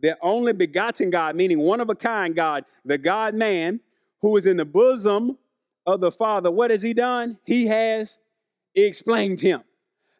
[0.00, 3.80] the only begotten God, meaning one of a kind God, the God man,
[4.20, 5.38] who is in the bosom
[5.86, 7.38] of the Father, what has he done?
[7.44, 8.18] He has
[8.74, 9.62] explained him.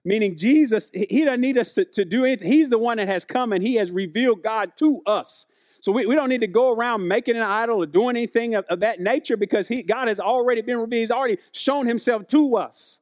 [0.04, 2.50] Meaning, Jesus, he doesn't need us to, to do anything.
[2.50, 5.46] He's the one that has come and he has revealed God to us.
[5.80, 8.64] So we, we don't need to go around making an idol or doing anything of,
[8.66, 11.00] of that nature because he, God has already been revealed.
[11.00, 13.00] He's already shown himself to us.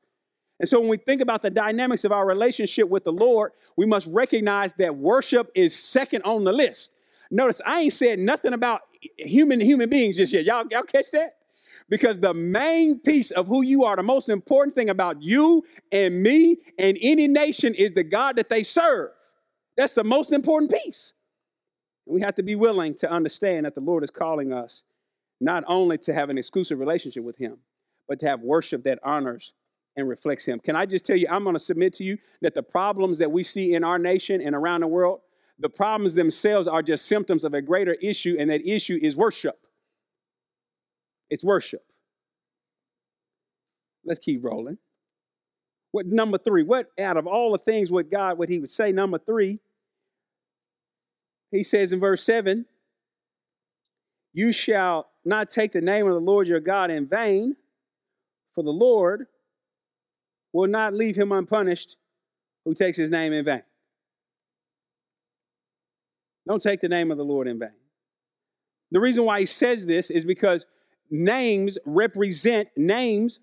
[0.64, 3.84] And so when we think about the dynamics of our relationship with the Lord, we
[3.84, 6.90] must recognize that worship is second on the list.
[7.30, 8.80] Notice I ain't said nothing about
[9.18, 10.46] human human beings just yet.
[10.46, 11.34] Y'all, y'all catch that?
[11.90, 16.22] Because the main piece of who you are, the most important thing about you and
[16.22, 19.10] me and any nation is the God that they serve.
[19.76, 21.12] That's the most important piece.
[22.06, 24.82] We have to be willing to understand that the Lord is calling us
[25.42, 27.58] not only to have an exclusive relationship with Him,
[28.08, 29.52] but to have worship that honors
[29.96, 30.60] and reflects Him.
[30.60, 33.30] Can I just tell you, I'm going to submit to you that the problems that
[33.30, 35.20] we see in our nation and around the world
[35.58, 39.66] the problems themselves are just symptoms of a greater issue, and that issue is worship.
[41.30, 41.84] It's worship.
[44.04, 44.78] Let's keep rolling.
[45.92, 46.64] What number three?
[46.64, 48.90] What out of all the things what God what He would say?
[48.90, 49.60] Number three,
[51.50, 52.66] He says in verse seven,
[54.32, 57.56] "You shall not take the name of the Lord your God in vain,
[58.52, 59.28] for the Lord
[60.54, 61.98] will not leave him unpunished
[62.64, 63.62] who takes His name in vain."
[66.48, 67.70] Don't take the name of the Lord in vain.
[68.90, 70.66] The reason why he says this is because
[71.10, 73.40] names represent names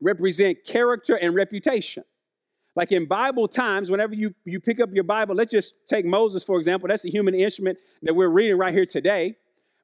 [0.00, 2.04] represent character and reputation.
[2.74, 6.44] Like in Bible times, whenever you, you pick up your Bible, let's just take Moses,
[6.44, 6.88] for example.
[6.88, 9.36] That's the human instrument that we're reading right here today.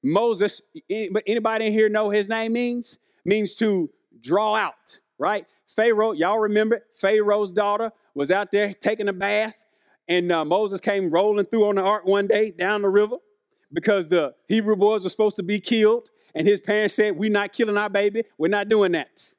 [0.02, 2.98] Moses, eh, anybody in here know his name means?
[3.24, 3.88] Means to
[4.20, 5.46] draw out, right?
[5.74, 9.56] Pharaoh, y'all remember Pharaoh's daughter was out there taking a bath
[10.08, 13.16] and uh, Moses came rolling through on the ark one day down the river
[13.72, 16.10] because the Hebrew boys were supposed to be killed.
[16.34, 18.24] And his parents said, We're not killing our baby.
[18.38, 19.34] We're not doing that.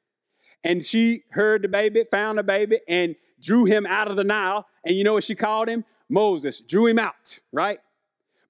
[0.62, 4.66] And she heard the baby, found the baby, and drew him out of the Nile.
[4.84, 5.84] And you know what she called him?
[6.08, 6.60] Moses.
[6.60, 7.78] Drew him out, right?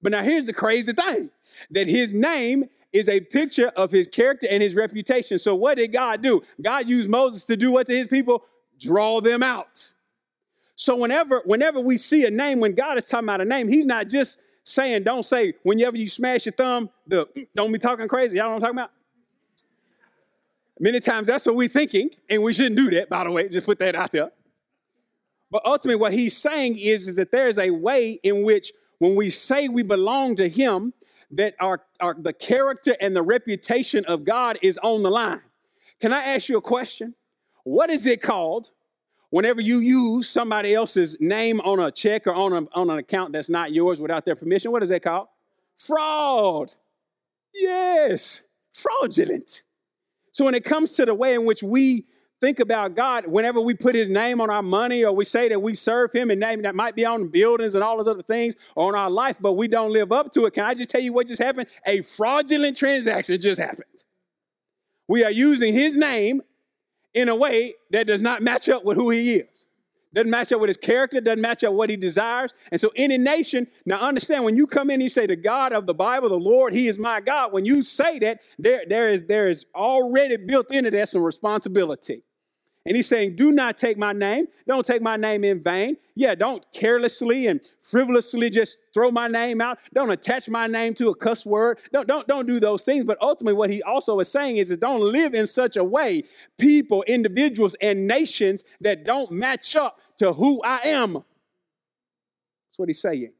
[0.01, 1.29] But now here's the crazy thing
[1.71, 5.37] that his name is a picture of his character and his reputation.
[5.37, 6.41] So what did God do?
[6.61, 8.43] God used Moses to do what to his people?
[8.79, 9.93] Draw them out.
[10.75, 13.85] So whenever, whenever we see a name, when God is talking about a name, He's
[13.85, 18.37] not just saying, don't say, whenever you smash your thumb, the don't be talking crazy.
[18.37, 18.91] Y'all know what I'm talking about?
[20.79, 23.47] Many times that's what we're thinking, and we shouldn't do that, by the way.
[23.47, 24.31] Just put that out there.
[25.51, 29.29] But ultimately, what he's saying is, is that there's a way in which when we
[29.29, 30.93] say we belong to him,
[31.31, 35.41] that our, our the character and the reputation of God is on the line.
[35.99, 37.15] Can I ask you a question?
[37.63, 38.71] What is it called
[39.35, 43.33] Whenever you use somebody else's name on a check or on, a, on an account
[43.33, 45.27] that's not yours without their permission, what is that called?
[45.77, 46.71] Fraud.
[47.53, 49.63] Yes, fraudulent.
[50.31, 52.05] So when it comes to the way in which we
[52.45, 55.59] think about God, whenever we put his name on our money or we say that
[55.59, 58.55] we serve him and name that might be on buildings and all those other things
[58.75, 60.53] or on our life, but we don't live up to it.
[60.53, 61.67] Can I just tell you what just happened?
[61.87, 64.05] A fraudulent transaction just happened.
[65.07, 66.43] We are using his name
[67.15, 69.65] in a way that does not match up with who he is.
[70.13, 72.53] Doesn't match up with his character, doesn't match up what he desires.
[72.71, 75.87] And so, any nation, now understand when you come in, you say, The God of
[75.87, 77.51] the Bible, the Lord, He is my God.
[77.51, 82.23] When you say that, there, there, is, there is already built into that some responsibility.
[82.85, 84.47] And he's saying, Do not take my name.
[84.67, 85.97] Don't take my name in vain.
[86.15, 89.79] Yeah, don't carelessly and frivolously just throw my name out.
[89.93, 91.79] Don't attach my name to a cuss word.
[91.91, 93.03] Don't, don't, don't do those things.
[93.03, 96.23] But ultimately, what he also is saying is, is don't live in such a way,
[96.59, 101.13] people, individuals, and nations that don't match up to who I am.
[101.13, 103.33] That's what he's saying.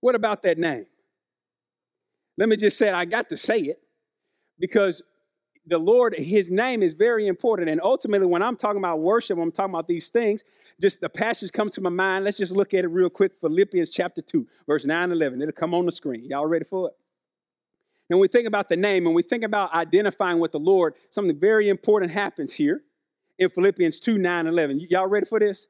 [0.00, 0.84] What about that name?
[2.36, 3.80] Let me just say, I got to say it
[4.58, 5.02] because
[5.66, 7.68] the Lord, his name is very important.
[7.68, 10.44] And ultimately, when I'm talking about worship, I'm talking about these things,
[10.80, 12.24] just the passage comes to my mind.
[12.24, 13.32] Let's just look at it real quick.
[13.40, 15.40] Philippians chapter 2, verse 9 and 11.
[15.40, 16.24] It'll come on the screen.
[16.24, 16.94] Y'all ready for it?
[18.10, 21.38] And we think about the name and we think about identifying with the Lord, something
[21.38, 22.82] very important happens here
[23.38, 24.80] in Philippians 2, 9, 11.
[24.90, 25.68] Y'all ready for this?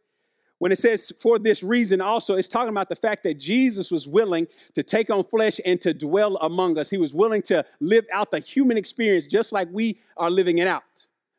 [0.63, 4.07] When it says for this reason also, it's talking about the fact that Jesus was
[4.07, 4.47] willing
[4.77, 6.89] to take on flesh and to dwell among us.
[6.89, 10.69] He was willing to live out the human experience just like we are living it
[10.69, 10.85] out.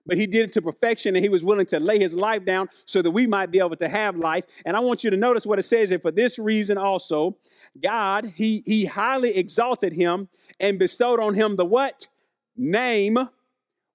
[0.06, 2.68] But he did it to perfection and he was willing to lay his life down
[2.84, 4.44] so that we might be able to have life.
[4.66, 7.38] And I want you to notice what it says that for this reason also,
[7.82, 10.28] God, he, he highly exalted him
[10.60, 12.10] and bestowed on him the what?
[12.58, 13.18] Name,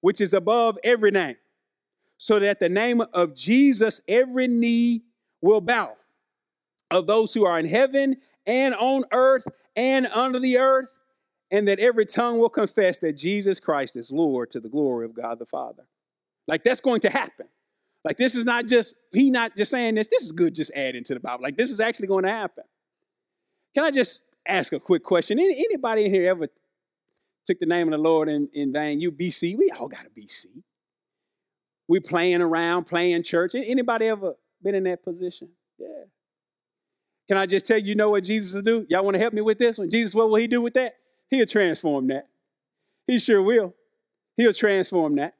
[0.01, 1.35] which is above every name.
[2.17, 5.03] So that the name of Jesus, every knee
[5.41, 5.95] will bow
[6.91, 10.97] of those who are in heaven and on earth and under the earth,
[11.51, 15.13] and that every tongue will confess that Jesus Christ is Lord to the glory of
[15.13, 15.83] God the Father.
[16.47, 17.47] Like that's going to happen.
[18.03, 21.03] Like this is not just, he not just saying this, this is good just adding
[21.05, 21.43] to the Bible.
[21.43, 22.63] Like this is actually going to happen.
[23.75, 25.39] Can I just ask a quick question?
[25.39, 26.47] Any, anybody in here ever
[27.45, 28.99] took the name of the Lord in, in vain?
[28.99, 30.45] You BC, we all got a BC.
[31.87, 33.53] We playing around, playing church.
[33.55, 35.49] Anybody ever been in that position?
[35.77, 36.05] Yeah.
[37.27, 38.85] Can I just tell you, you know what Jesus will do?
[38.89, 39.89] Y'all want to help me with this one?
[39.89, 40.95] Jesus, what will he do with that?
[41.29, 42.27] He'll transform that.
[43.05, 43.75] He sure will.
[44.35, 45.35] He'll transform that.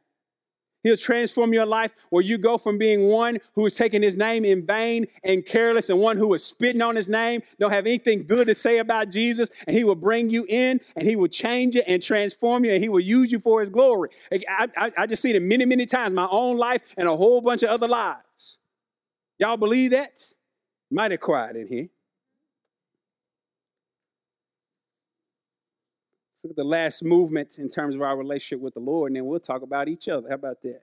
[0.83, 4.45] He'll transform your life where you go from being one who is taking his name
[4.45, 8.23] in vain and careless and one who is spitting on his name, don't have anything
[8.25, 11.75] good to say about Jesus, and he will bring you in and he will change
[11.75, 14.09] you and transform you and he will use you for his glory.
[14.31, 17.41] I, I, I just seen it many, many times, my own life and a whole
[17.41, 18.59] bunch of other lives.
[19.39, 20.21] Y'all believe that?
[20.91, 21.87] Mighty quiet in here.
[26.31, 29.17] Let's look at the last movement in terms of our relationship with the Lord, and
[29.17, 30.27] then we'll talk about each other.
[30.27, 30.81] How about that?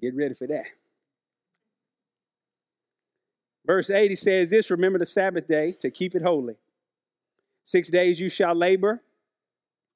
[0.00, 0.66] Get ready for that.
[3.64, 6.54] Verse 80 says this Remember the Sabbath day to keep it holy.
[7.64, 9.02] Six days you shall labor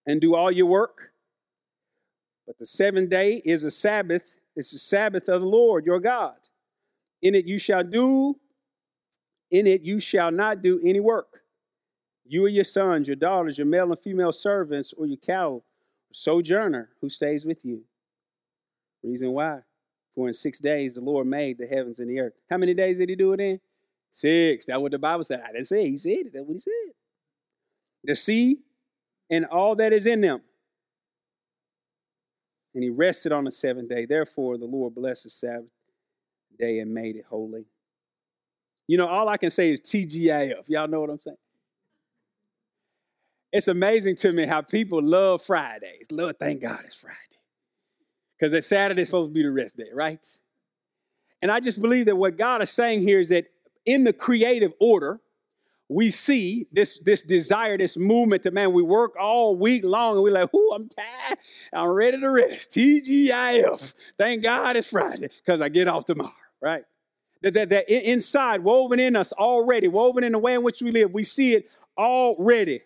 [0.06, 1.12] and do all your work.
[2.46, 6.36] But the seventh day is a Sabbath, it's the Sabbath of the Lord your God.
[7.22, 8.36] In it you shall do,
[9.50, 11.42] in it you shall not do any work.
[12.24, 15.62] You or your sons, your daughters, your male and female servants, or your cow,
[16.12, 17.82] sojourner who stays with you.
[19.02, 19.60] Reason why?
[20.14, 22.32] For in six days the Lord made the heavens and the earth.
[22.50, 23.60] How many days did he do it in?
[24.10, 24.64] Six.
[24.64, 25.42] That's what the Bible said.
[25.46, 25.88] I didn't say it.
[25.88, 26.32] He said it.
[26.32, 26.72] That's what he said.
[28.02, 28.58] The sea
[29.30, 30.40] and all that is in them.
[32.74, 34.06] And he rested on the seventh day.
[34.06, 35.70] Therefore, the Lord blessed the Sabbath
[36.58, 37.66] day and made it holy.
[38.86, 40.68] You know, all I can say is TGIF.
[40.68, 41.36] Y'all know what I'm saying?
[43.52, 46.10] It's amazing to me how people love Fridays.
[46.10, 47.16] Love, thank God it's Friday.
[48.38, 50.24] Because that Saturday's supposed to be the rest day, right?
[51.40, 53.46] And I just believe that what God is saying here is that
[53.84, 55.20] in the creative order,
[55.88, 60.22] we see this, this desire, this movement to man, we work all week long and
[60.24, 61.38] we're like, "Ooh, I'm tired.
[61.72, 62.72] I'm ready to rest.
[62.72, 63.94] TGIF.
[64.18, 66.84] Thank God it's Friday because I get off tomorrow right?
[67.42, 70.90] That, that, that inside, woven in us already, woven in the way in which we
[70.90, 72.80] live, we see it already.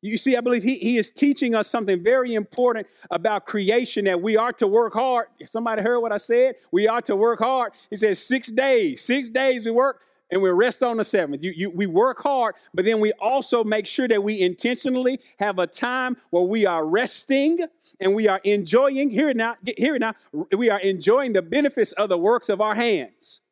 [0.00, 4.20] You see, I believe he, he is teaching us something very important about creation that
[4.20, 5.28] we are to work hard.
[5.46, 6.56] Somebody heard what I said?
[6.72, 7.72] We are to work hard.
[7.88, 10.00] He says six days, six days we work
[10.32, 11.42] and we rest on the seventh.
[11.42, 15.58] You, you, we work hard, but then we also make sure that we intentionally have
[15.58, 17.60] a time where we are resting
[18.00, 20.14] and we are enjoying, hear it now, hear it now,
[20.56, 23.42] we are enjoying the benefits of the works of our hands.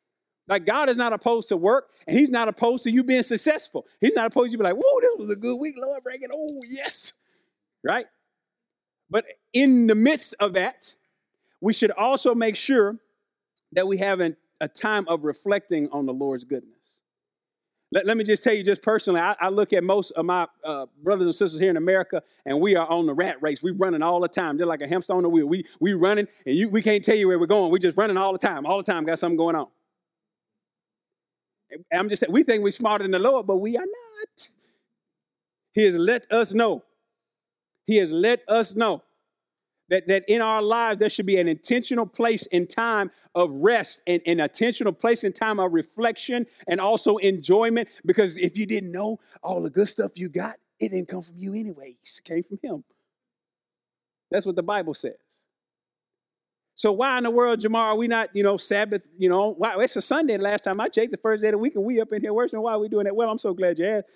[0.49, 3.87] Like God is not opposed to work, and He's not opposed to you being successful.
[4.01, 6.23] He's not opposed to you be like, whoa, this was a good week, Lord, bring
[6.23, 6.31] it.
[6.35, 7.13] Oh, yes.
[7.85, 8.07] Right?
[9.11, 10.97] But in the midst of that,
[11.61, 12.97] we should also make sure
[13.73, 16.77] that we have an, a time of reflecting on the Lord's goodness.
[17.93, 20.47] Let, let me just tell you, just personally, I, I look at most of my
[20.63, 23.63] uh, brothers and sisters here in America, and we are on the rat race.
[23.63, 24.57] We're running all the time.
[24.57, 25.47] They're like a hamster on the wheel.
[25.47, 27.73] We we running, and you, we can't tell you where we're going.
[27.73, 28.65] We're just running all the time.
[28.65, 29.67] All the time, got something going on.
[31.93, 34.49] I'm just saying, we think we're smarter than the Lord, but we are not.
[35.73, 36.85] He has let us know.
[37.87, 39.03] He has let us know
[39.91, 44.01] that, that in our lives there should be an intentional place in time of rest
[44.07, 47.89] and an intentional place in time of reflection and also enjoyment.
[48.05, 51.39] Because if you didn't know all the good stuff you got, it didn't come from
[51.39, 52.21] you anyways.
[52.21, 52.85] It came from him.
[54.31, 55.15] That's what the Bible says.
[56.77, 59.75] So why in the world, Jamar, are we not, you know, Sabbath, you know, why
[59.81, 62.01] it's a Sunday last time I checked the first day of the week and we
[62.01, 62.63] up in here worshiping.
[62.63, 63.15] Why are we doing that?
[63.15, 64.07] Well, I'm so glad you asked.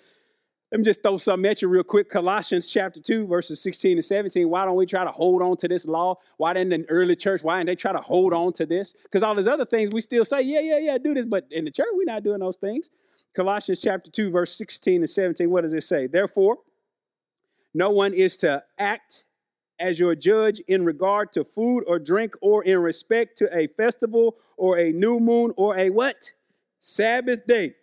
[0.71, 2.09] Let me just throw something at you real quick.
[2.09, 4.49] Colossians chapter 2, verses 16 and 17.
[4.49, 6.15] Why don't we try to hold on to this law?
[6.37, 8.93] Why didn't the early church, why didn't they try to hold on to this?
[9.03, 11.25] Because all these other things we still say, yeah, yeah, yeah, do this.
[11.25, 12.89] But in the church, we're not doing those things.
[13.35, 15.49] Colossians chapter 2, verse 16 and 17.
[15.49, 16.07] What does it say?
[16.07, 16.57] Therefore,
[17.73, 19.25] no one is to act
[19.79, 24.37] as your judge in regard to food or drink or in respect to a festival
[24.57, 26.31] or a new moon or a what?
[26.79, 27.75] Sabbath day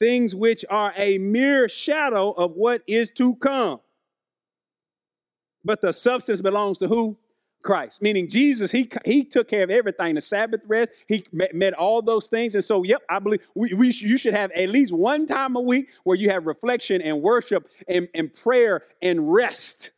[0.00, 3.78] things which are a mere shadow of what is to come.
[5.64, 7.18] But the substance belongs to who?
[7.62, 8.00] Christ.
[8.00, 10.14] Meaning Jesus, he, he took care of everything.
[10.14, 12.54] The Sabbath rest, he met, met all those things.
[12.54, 15.60] And so, yep, I believe we, we, you should have at least one time a
[15.60, 19.90] week where you have reflection and worship and, and prayer and rest.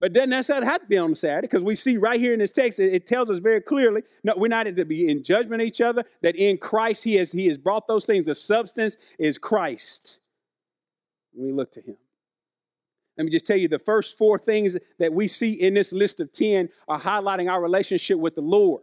[0.00, 2.38] But then that's not have to be on Saturday because we see right here in
[2.38, 5.60] this text, it, it, tells us very clearly, no, we're not to be in judgment
[5.60, 8.26] of each other, that in Christ he has, he has brought those things.
[8.26, 10.20] The substance is Christ.
[11.34, 11.96] We look to him.
[13.16, 16.20] Let me just tell you the first four things that we see in this list
[16.20, 18.82] of 10 are highlighting our relationship with the Lord.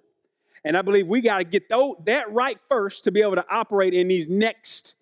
[0.66, 3.94] And I believe we got to get that right first to be able to operate
[3.94, 4.96] in these next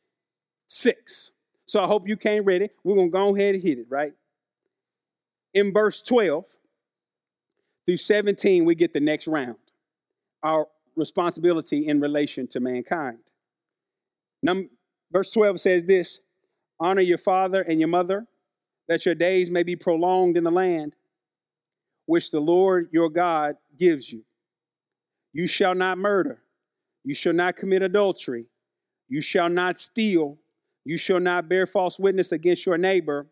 [0.67, 1.31] six.
[1.65, 2.69] So I hope you came ready.
[2.83, 4.13] We're going to go ahead and hit it, right?
[5.53, 6.45] In verse 12
[7.85, 9.57] through 17, we get the next round
[10.43, 13.19] our responsibility in relation to mankind.
[14.41, 14.67] Number,
[15.11, 16.19] verse 12 says this
[16.79, 18.27] Honor your father and your mother,
[18.87, 20.95] that your days may be prolonged in the land
[22.05, 24.23] which the Lord your God gives you.
[25.31, 26.41] You shall not murder.
[27.03, 28.45] You shall not commit adultery.
[29.07, 30.37] You shall not steal.
[30.85, 33.27] You shall not bear false witness against your neighbor.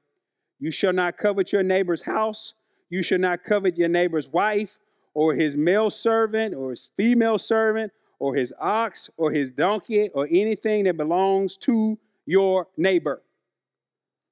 [0.62, 2.54] You shall not covet your neighbor's house.
[2.90, 4.80] You shall not covet your neighbor's wife,
[5.16, 10.28] or his male servant, or his female servant, or his ox, or his donkey, or
[10.30, 11.98] anything that belongs to
[12.28, 13.24] your neighbor.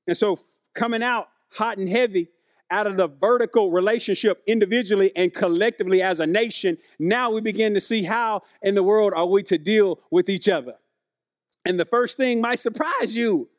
[0.07, 0.37] And so,
[0.75, 2.29] coming out hot and heavy
[2.69, 7.81] out of the vertical relationship individually and collectively as a nation, now we begin to
[7.81, 10.75] see how in the world are we to deal with each other.
[11.65, 13.49] And the first thing might surprise you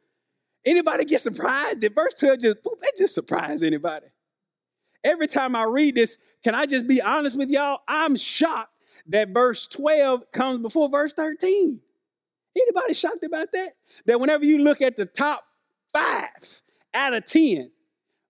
[0.65, 1.81] Anybody get surprised?
[1.81, 4.07] Did verse 12 just, that just surprised anybody?
[5.03, 7.79] Every time I read this, can I just be honest with y'all?
[7.89, 8.73] I'm shocked
[9.09, 11.81] that verse 12 comes before verse 13.
[12.57, 13.77] Anybody shocked about that?
[14.07, 15.45] That whenever you look at the top
[15.93, 17.71] five out of 10,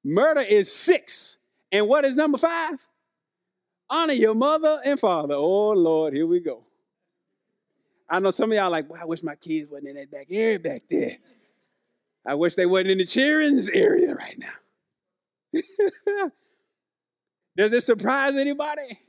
[0.04, 1.38] murder is six.
[1.72, 2.86] And what is number five?
[3.88, 5.34] Honor your mother and father.
[5.34, 6.64] Oh, Lord, here we go.
[8.08, 10.26] I know some of y'all like, well, I wish my kids wasn't in that back
[10.30, 11.16] area back there.
[12.26, 15.60] I wish they wasn't in the cheerings area right now.
[17.56, 19.00] Does it surprise anybody?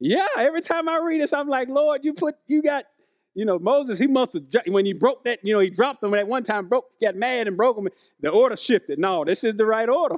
[0.00, 2.84] Yeah, every time I read this, I'm like, Lord, you put, you got,
[3.34, 6.14] you know, Moses, he must have, when he broke that, you know, he dropped them
[6.14, 7.88] at one time, broke, got mad and broke them.
[8.20, 8.98] The order shifted.
[8.98, 10.16] No, this is the right order.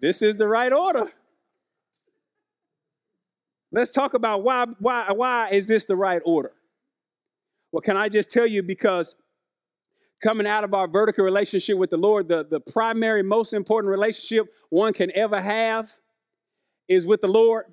[0.00, 1.10] This is the right order.
[3.72, 6.52] Let's talk about why, why, why is this the right order?
[7.72, 9.14] Well, can I just tell you because
[10.20, 14.52] coming out of our vertical relationship with the Lord, the, the primary, most important relationship
[14.70, 15.90] one can ever have
[16.88, 17.66] is with the Lord.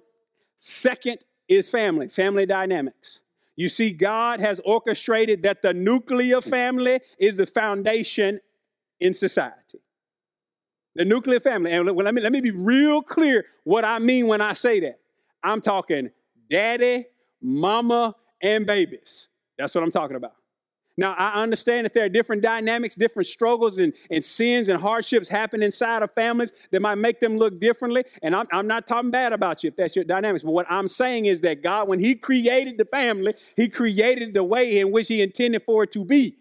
[0.57, 1.17] Second
[1.47, 3.21] is family, family dynamics.
[3.55, 8.41] You see, God has orchestrated that the nuclear family is the foundation
[8.99, 9.79] in society.
[10.95, 11.71] The nuclear family.
[11.71, 14.99] And let me, let me be real clear what I mean when I say that.
[15.43, 16.11] I'm talking
[16.49, 17.05] daddy,
[17.41, 19.29] mama, and babies.
[19.57, 20.35] That's what I'm talking about.
[20.97, 25.27] Now, I understand that there are different dynamics, different struggles, and, and sins and hardships
[25.27, 28.05] happen inside of families that might make them look differently.
[28.21, 30.43] And I'm, I'm not talking bad about you if that's your dynamics.
[30.43, 34.43] But what I'm saying is that God, when He created the family, He created the
[34.43, 36.37] way in which He intended for it to be.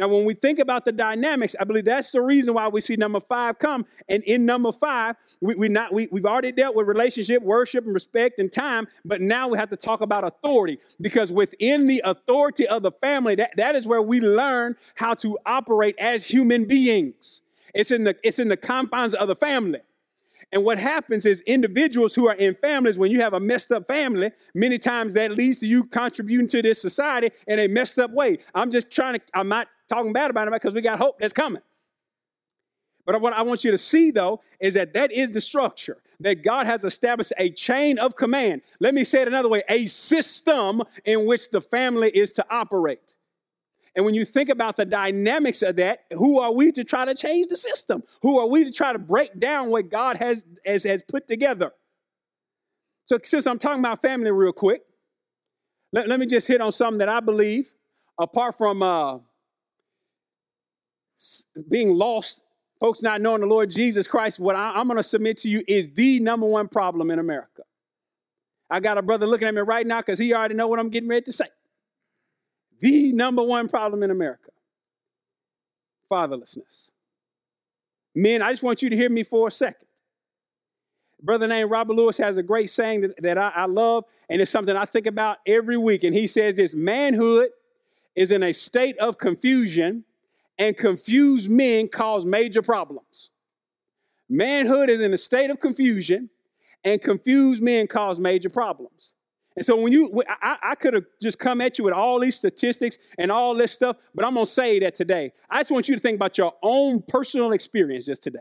[0.00, 2.96] Now, when we think about the dynamics, I believe that's the reason why we see
[2.96, 3.84] number five come.
[4.08, 7.92] And in number five, we, we not, we, we've already dealt with relationship, worship, and
[7.92, 12.66] respect and time, but now we have to talk about authority because within the authority
[12.66, 17.42] of the family, that, that is where we learn how to operate as human beings.
[17.74, 19.80] It's in the, it's in the confines of the family.
[20.50, 23.86] And what happens is individuals who are in families, when you have a messed up
[23.86, 28.12] family, many times that leads to you contributing to this society in a messed up
[28.12, 28.38] way.
[28.54, 31.32] I'm just trying to, I'm not talking bad about it because we got hope that's
[31.32, 31.62] coming.
[33.06, 36.42] But what I want you to see, though, is that that is the structure, that
[36.44, 38.62] God has established a chain of command.
[38.78, 43.16] Let me say it another way a system in which the family is to operate.
[43.96, 47.14] And when you think about the dynamics of that, who are we to try to
[47.14, 48.04] change the system?
[48.22, 51.72] Who are we to try to break down what God has, has, has put together?
[53.06, 54.82] So, since I'm talking about family real quick,
[55.92, 57.72] let, let me just hit on something that I believe,
[58.20, 59.18] apart from uh,
[61.68, 62.42] being lost,
[62.78, 65.62] folks not knowing the Lord Jesus Christ, what I, I'm going to submit to you
[65.66, 67.62] is the number one problem in America.
[68.70, 70.90] I got a brother looking at me right now because he already know what I'm
[70.90, 71.46] getting ready to say
[72.80, 74.50] the number one problem in America
[76.10, 76.90] fatherlessness.
[78.14, 79.86] Men, I just want you to hear me for a second.
[81.22, 84.50] brother named Robert Lewis has a great saying that, that I, I love, and it's
[84.50, 86.02] something I think about every week.
[86.02, 87.50] And he says this manhood
[88.16, 90.04] is in a state of confusion,
[90.58, 93.30] and confused men cause major problems.
[94.28, 96.30] Manhood is in a state of confusion,
[96.84, 99.12] and confused men cause major problems.
[99.56, 102.36] And so when you, I, I could have just come at you with all these
[102.36, 105.32] statistics and all this stuff, but I'm to say that today.
[105.50, 108.38] I just want you to think about your own personal experience just today.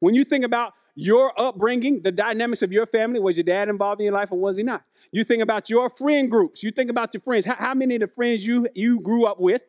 [0.00, 4.00] When you think about your upbringing, the dynamics of your family, was your dad involved
[4.00, 4.82] in your life or was he not?
[5.12, 6.62] You think about your friend groups.
[6.62, 7.44] You think about your friends.
[7.44, 9.62] How, how many of the friends you, you grew up with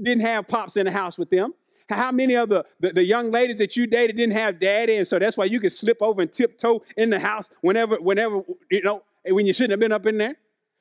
[0.00, 1.54] didn't have pops in the house with them?
[1.88, 5.06] How many of the, the, the, young ladies that you dated didn't have daddy, and
[5.06, 8.82] so that's why you could slip over and tiptoe in the house whenever, whenever, you
[8.82, 10.34] know, when you shouldn't have been up in there.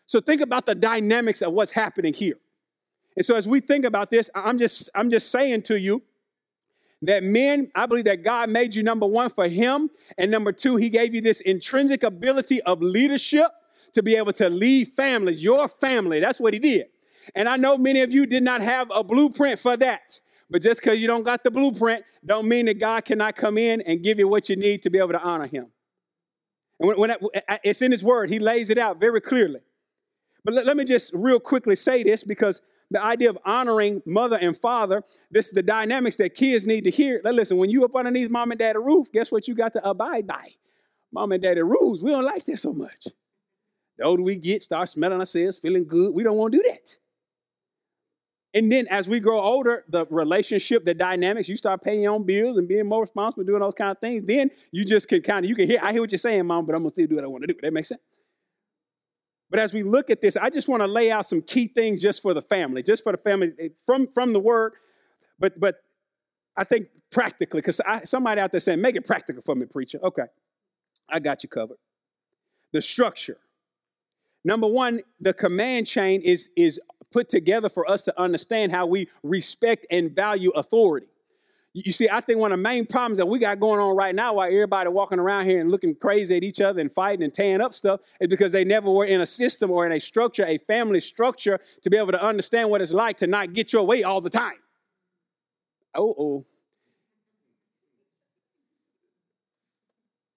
[0.07, 2.35] So think about the dynamics of what's happening here.
[3.15, 6.01] And so as we think about this, I'm just I'm just saying to you
[7.01, 10.75] that men, I believe that God made you number one for him, and number two,
[10.75, 13.47] he gave you this intrinsic ability of leadership
[13.93, 16.19] to be able to lead families, your family.
[16.19, 16.87] That's what he did.
[17.33, 20.19] And I know many of you did not have a blueprint for that.
[20.49, 23.81] But just because you don't got the blueprint, don't mean that God cannot come in
[23.81, 25.67] and give you what you need to be able to honor him.
[26.79, 29.61] And when, when I, it's in his word, he lays it out very clearly.
[30.43, 32.61] But let, let me just real quickly say this because
[32.91, 36.91] the idea of honoring mother and father, this is the dynamics that kids need to
[36.91, 37.19] hear.
[37.23, 39.89] Now listen, when you up underneath mom and daddy roof, guess what you got to
[39.89, 40.51] abide by?
[41.11, 42.03] Mom and daddy rules.
[42.03, 43.07] We don't like that so much.
[43.97, 46.13] The older we get, start smelling ourselves, feeling good.
[46.13, 46.97] We don't want to do that.
[48.55, 52.23] And then as we grow older, the relationship, the dynamics, you start paying your own
[52.23, 54.23] bills and being more responsible, doing those kind of things.
[54.23, 56.65] Then you just can kind of, you can hear, I hear what you're saying, mom,
[56.65, 57.59] but I'm gonna still do what I want to do.
[57.61, 58.01] That makes sense.
[59.49, 62.01] But as we look at this, I just want to lay out some key things
[62.01, 64.73] just for the family, just for the family eh, from, from the word.
[65.37, 65.75] But but
[66.57, 69.99] I think practically, because somebody out there saying, make it practical for me, preacher.
[70.03, 70.23] Okay.
[71.09, 71.77] I got you covered.
[72.71, 73.37] The structure.
[74.43, 76.79] Number one, the command chain is, is
[77.11, 81.07] put together for us to understand how we respect and value authority.
[81.77, 84.15] You see, I think one of the main problems that we got going on right
[84.15, 87.33] now while everybody walking around here and looking crazy at each other and fighting and
[87.33, 90.45] tearing up stuff is because they never were in a system or in a structure,
[90.45, 93.83] a family structure, to be able to understand what it's like to not get your
[93.83, 94.55] way all the time.
[95.93, 96.45] Oh, oh.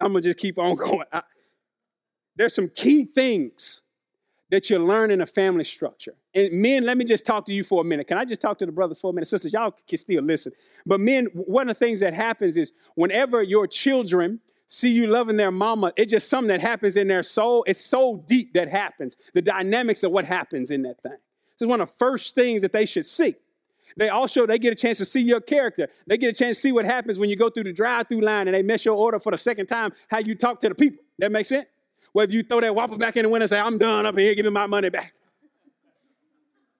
[0.01, 1.07] I'm to just keep on going.
[1.13, 1.23] I,
[2.35, 3.83] there's some key things
[4.51, 6.15] that you learn in a family structure.
[6.35, 8.07] And men, let me just talk to you for a minute.
[8.09, 9.29] Can I just talk to the brothers for a minute?
[9.29, 10.53] Sisters, y'all can still listen.
[10.87, 15.37] But men, one of the things that happens is whenever your children see you loving
[15.37, 17.65] their mama, it's just something that happens in their soul.
[17.67, 19.17] It's so deep that happens.
[19.35, 21.13] The dynamics of what happens in that thing.
[21.13, 23.35] This is one of the first things that they should see.
[23.97, 25.89] They also they get a chance to see your character.
[26.07, 28.47] They get a chance to see what happens when you go through the drive-through line
[28.47, 31.05] and they mess your order for the second time, how you talk to the people.
[31.19, 31.67] That makes sense?
[32.13, 34.35] Whether you throw that whopper back in the window and say, I'm done up here,
[34.35, 35.15] give me my money back.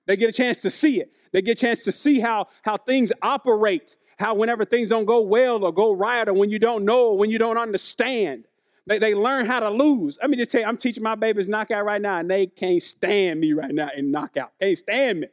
[0.07, 1.13] They get a chance to see it.
[1.33, 5.21] They get a chance to see how, how things operate, how whenever things don't go
[5.21, 8.45] well or go right, or when you don't know, or when you don't understand,
[8.87, 10.19] they, they learn how to lose.
[10.21, 12.83] Let me just tell you, I'm teaching my babies knockout right now, and they can't
[12.83, 14.53] stand me right now in knockout.
[14.61, 15.27] Can't stand me.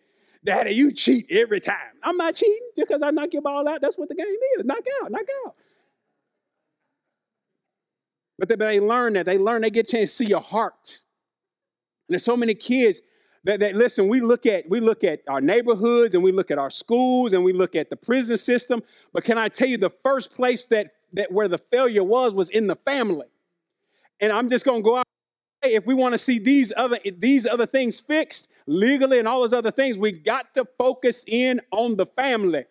[0.44, 1.78] Daddy, you cheat every time.
[2.04, 3.82] I'm not cheating just because I knock your ball out.
[3.82, 4.28] That's what the game
[4.58, 4.66] is.
[4.66, 5.56] Knock out, knock out.
[8.38, 9.26] But they, but they learn that.
[9.26, 11.04] They learn, they get a chance to see your heart.
[12.08, 13.02] And there's so many kids
[13.46, 16.58] that, that, listen, we look at we look at our neighborhoods and we look at
[16.58, 18.82] our schools and we look at the prison system.
[19.14, 22.50] But can I tell you the first place that that where the failure was was
[22.50, 23.26] in the family.
[24.20, 25.06] And I'm just gonna go out.
[25.64, 29.54] If we want to see these other these other things fixed legally and all those
[29.54, 32.66] other things, we got to focus in on the family.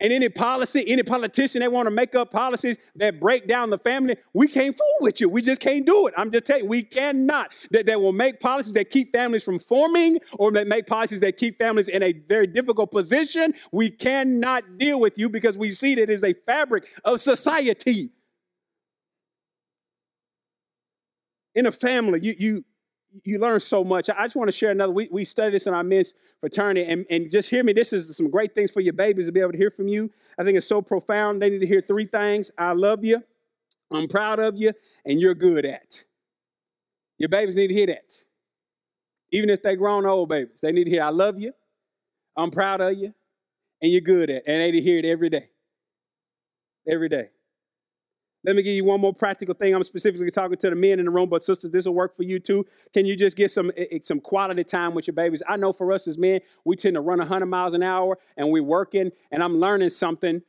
[0.00, 3.78] And any policy, any politician they want to make up policies that break down the
[3.78, 5.28] family, we can't fool with you.
[5.28, 6.14] We just can't do it.
[6.16, 7.52] I'm just telling you, we cannot.
[7.70, 11.38] That, that will make policies that keep families from forming or that make policies that
[11.38, 13.54] keep families in a very difficult position.
[13.72, 18.10] We cannot deal with you because we see that it is a fabric of society.
[21.54, 22.64] In a family, you, you,
[23.22, 24.10] you learn so much.
[24.10, 24.92] I just want to share another.
[24.92, 27.72] We, we study this in our men's fraternity, and, and just hear me.
[27.72, 30.10] This is some great things for your babies to be able to hear from you.
[30.38, 31.40] I think it's so profound.
[31.40, 33.22] They need to hear three things I love you,
[33.90, 34.72] I'm proud of you,
[35.04, 36.04] and you're good at.
[37.18, 38.12] Your babies need to hear that.
[39.30, 41.52] Even if they're grown old babies, they need to hear I love you,
[42.36, 43.14] I'm proud of you,
[43.80, 44.42] and you're good at.
[44.46, 45.50] And they need to hear it every day.
[46.88, 47.28] Every day.
[48.44, 49.74] Let me give you one more practical thing.
[49.74, 52.24] I'm specifically talking to the men in the room, but sisters, this will work for
[52.24, 52.66] you too.
[52.92, 55.42] Can you just get some eh, eh, some quality time with your babies?
[55.48, 58.50] I know for us as men, we tend to run 100 miles an hour and
[58.50, 60.42] we're working, and I'm learning something.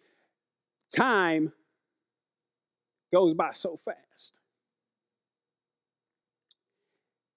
[0.94, 1.54] Time
[3.14, 4.40] goes by so fast.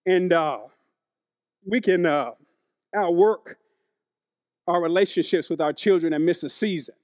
[0.05, 0.59] And uh,
[1.65, 2.33] we can uh,
[2.95, 3.59] outwork
[4.67, 6.95] our relationships with our children and miss a season.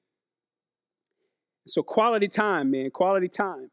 [1.66, 3.70] So, quality time, man, quality time.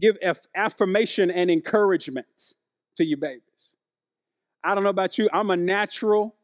[0.00, 0.16] Give
[0.54, 2.54] affirmation and encouragement
[2.96, 3.42] to your babies.
[4.64, 6.34] I don't know about you, I'm a natural.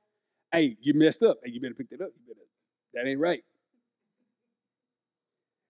[0.52, 1.38] Hey, you messed up.
[1.44, 2.10] Hey, you better pick that up.
[2.16, 2.46] You better,
[2.94, 3.42] that ain't right.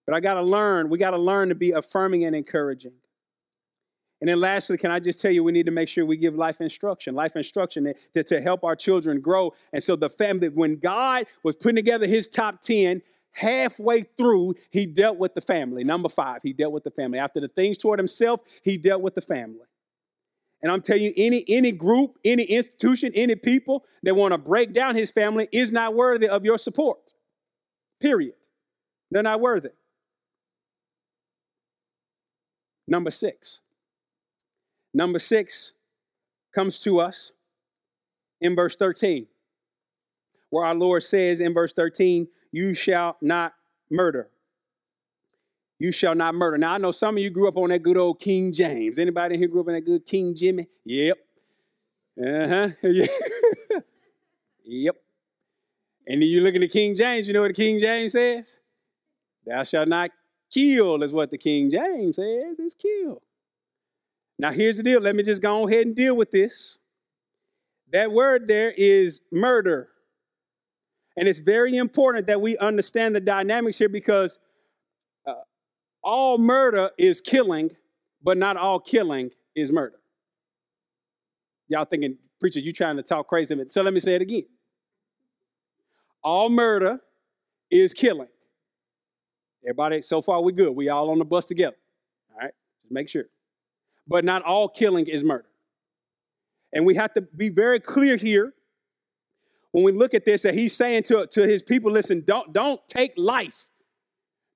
[0.06, 2.92] But I got to learn, we got to learn to be affirming and encouraging.
[4.20, 6.34] And then lastly, can I just tell you, we need to make sure we give
[6.34, 9.52] life instruction, life instruction to, to help our children grow.
[9.74, 13.02] And so the family, when God was putting together his top 10,
[13.36, 15.84] halfway through, he dealt with the family.
[15.84, 17.18] Number five, he dealt with the family.
[17.18, 19.66] After the things toward himself, he dealt with the family.
[20.62, 24.72] And I'm telling you, any, any group, any institution, any people that want to break
[24.72, 27.12] down his family is not worthy of your support.
[28.00, 28.34] Period.
[29.10, 29.70] They're not worthy.
[32.88, 33.60] Number six.
[34.94, 35.74] Number six
[36.54, 37.32] comes to us
[38.40, 39.26] in verse 13,
[40.48, 43.54] where our Lord says in verse 13, you shall not
[43.90, 44.28] murder.
[45.78, 46.56] You shall not murder.
[46.58, 48.98] Now I know some of you grew up on that good old King James.
[48.98, 50.68] Anybody here grew up on that good King Jimmy?
[50.84, 51.18] Yep.
[52.18, 52.68] Uh-huh.
[54.64, 54.96] yep.
[56.06, 58.60] And then you look at the King James, you know what the King James says?
[59.46, 60.10] Thou shalt not
[60.50, 62.56] kill, is what the King James says.
[62.58, 63.22] It's kill.
[64.38, 65.00] Now here's the deal.
[65.00, 66.78] Let me just go ahead and deal with this.
[67.92, 69.88] That word there is murder.
[71.16, 74.38] And it's very important that we understand the dynamics here because
[75.26, 75.32] uh,
[76.02, 77.70] all murder is killing,
[78.22, 79.96] but not all killing is murder.
[81.68, 83.56] Y'all thinking, preacher, you trying to talk crazy.
[83.68, 84.44] So let me say it again.
[86.22, 87.00] All murder
[87.70, 88.28] is killing.
[89.64, 90.76] Everybody, so far we good.
[90.76, 91.76] We all on the bus together.
[92.32, 92.52] All right,
[92.82, 93.24] just make sure.
[94.06, 95.48] But not all killing is murder.
[96.72, 98.52] And we have to be very clear here
[99.76, 102.80] when we look at this that he's saying to, to his people, listen, don't, don't
[102.88, 103.68] take life.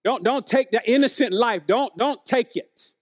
[0.02, 1.64] Don't, don't take the innocent life.
[1.66, 2.94] Don't, don't take it.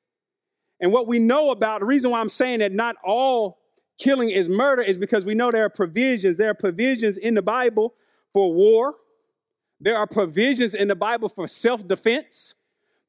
[0.80, 3.60] And what we know about the reason why I'm saying that not all
[3.98, 6.38] killing is murder is because we know there are provisions.
[6.38, 7.94] There are provisions in the Bible
[8.32, 8.96] for war.
[9.80, 12.56] There are provisions in the Bible for self defense.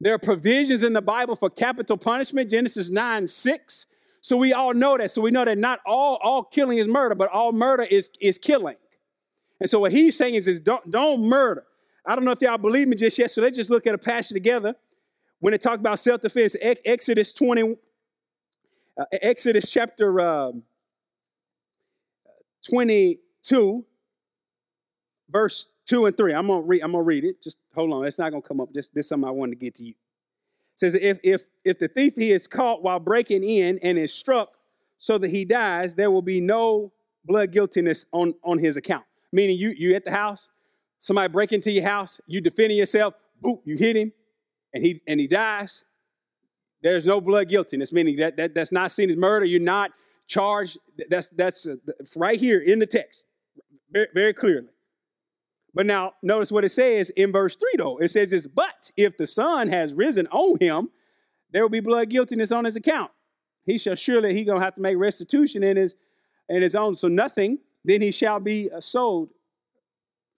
[0.00, 3.86] There are provisions in the Bible for capital punishment, Genesis 9 6.
[4.20, 5.10] So we all know that.
[5.10, 8.38] So we know that not all, all killing is murder, but all murder is, is
[8.38, 8.76] killing.
[9.60, 11.64] And so what he's saying is, is don't, don't murder.
[12.04, 13.98] I don't know if y'all believe me just yet, so let's just look at a
[13.98, 14.74] passage together.
[15.38, 17.76] When it talks about self-defense, Exodus 20,
[18.98, 20.62] uh, Exodus chapter um,
[22.68, 23.84] 22,
[25.30, 26.34] verse 2 and 3.
[26.34, 27.42] I'm gonna read, I'm gonna read it.
[27.42, 28.72] Just hold on, it's not gonna come up.
[28.72, 29.90] Just this is something I wanted to get to you.
[29.92, 29.96] It
[30.74, 34.50] says if if if the thief he is caught while breaking in and is struck
[34.98, 36.92] so that he dies, there will be no
[37.24, 40.48] blood guiltiness on, on his account meaning you you at the house,
[40.98, 44.12] somebody break into your house, you defending yourself, boop, you hit him,
[44.72, 45.84] and he and he dies.
[46.82, 49.44] There's no blood guiltiness, meaning that, that that's not seen as murder.
[49.44, 49.90] You're not
[50.26, 50.78] charged.
[51.08, 51.76] That's that's uh,
[52.16, 53.26] right here in the text,
[53.90, 54.68] very, very clearly.
[55.74, 57.98] But now notice what it says in verse three, though.
[57.98, 60.90] It says this: But if the sun has risen on him,
[61.50, 63.10] there will be blood guiltiness on his account.
[63.64, 65.94] He shall surely he gonna have to make restitution in his
[66.48, 66.94] in his own.
[66.94, 69.30] So nothing then he shall be uh, sold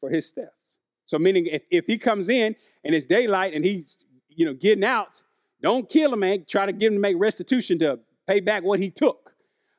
[0.01, 0.78] for his thefts.
[1.07, 4.84] So meaning if, if he comes in and it's daylight and he's you know getting
[4.84, 5.22] out,
[5.62, 6.45] don't kill him, man.
[6.49, 9.34] Try to get him to make restitution to pay back what he took.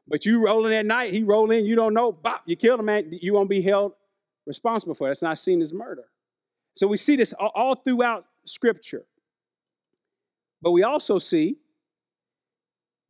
[0.08, 2.88] But you rolling at night, he roll in, you don't know, bop, you killed him,
[2.88, 3.08] man.
[3.22, 3.94] You won't be held
[4.46, 5.12] responsible for it.
[5.12, 6.06] That's not seen as murder.
[6.76, 9.06] So we see this all throughout Scripture.
[10.62, 11.58] But we also see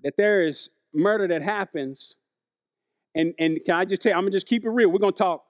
[0.01, 2.15] that there is murder that happens.
[3.15, 4.89] And, and can I just tell you, I'm going to just keep it real.
[4.89, 5.43] We're going to talk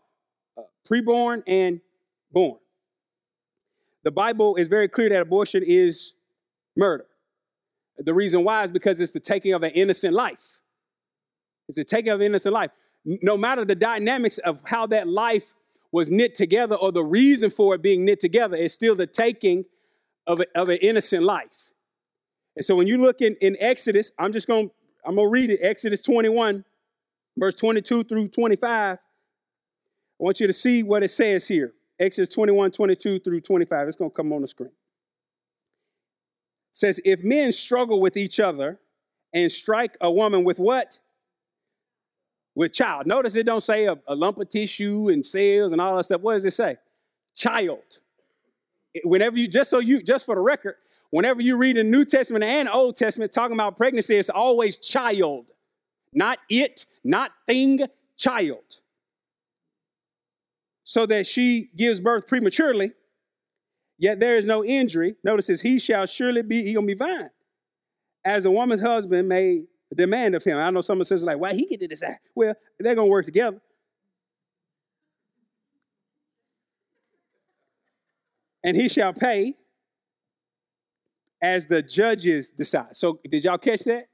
[0.57, 1.81] uh, preborn and
[2.31, 2.57] born.
[4.03, 6.13] The Bible is very clear that abortion is
[6.75, 7.05] murder.
[7.97, 10.59] The reason why is because it's the taking of an innocent life.
[11.69, 12.71] It's the taking of an innocent life.
[13.05, 15.53] No matter the dynamics of how that life
[15.91, 19.65] was knit together or the reason for it being knit together, it's still the taking
[20.25, 21.69] of, a, of an innocent life.
[22.55, 25.31] And so when you look in, in Exodus, I'm just going to I'm going to
[25.31, 25.59] read it.
[25.61, 26.63] Exodus 21,
[27.37, 28.97] verse 22 through 25.
[28.97, 28.99] I
[30.17, 31.73] want you to see what it says here.
[31.99, 33.87] Exodus 21, 22 through 25.
[33.87, 34.69] It's going to come on the screen.
[34.69, 34.73] It
[36.73, 38.79] says, If men struggle with each other
[39.33, 40.99] and strike a woman with what?
[42.55, 43.07] With child.
[43.07, 46.21] Notice it don't say a, a lump of tissue and cells and all that stuff.
[46.21, 46.77] What does it say?
[47.35, 47.99] Child.
[49.03, 50.75] Whenever you, just so you, just for the record,
[51.13, 55.45] Whenever you read the New Testament and Old Testament talking about pregnancy, it's always child,
[56.13, 57.81] not it, not thing,
[58.17, 58.79] child.
[60.83, 62.91] So that she gives birth prematurely,
[63.97, 65.15] yet there is no injury.
[65.23, 67.29] Notice this, he shall surely be, he gonna be fine.
[68.25, 69.63] As a woman's husband may
[69.95, 70.57] demand of him.
[70.57, 72.17] I know someone says like, why he get to decide?
[72.35, 73.61] Well, they're gonna work together.
[78.63, 79.55] And he shall pay
[81.41, 82.95] as the judges decide.
[82.95, 84.05] So, did y'all catch that?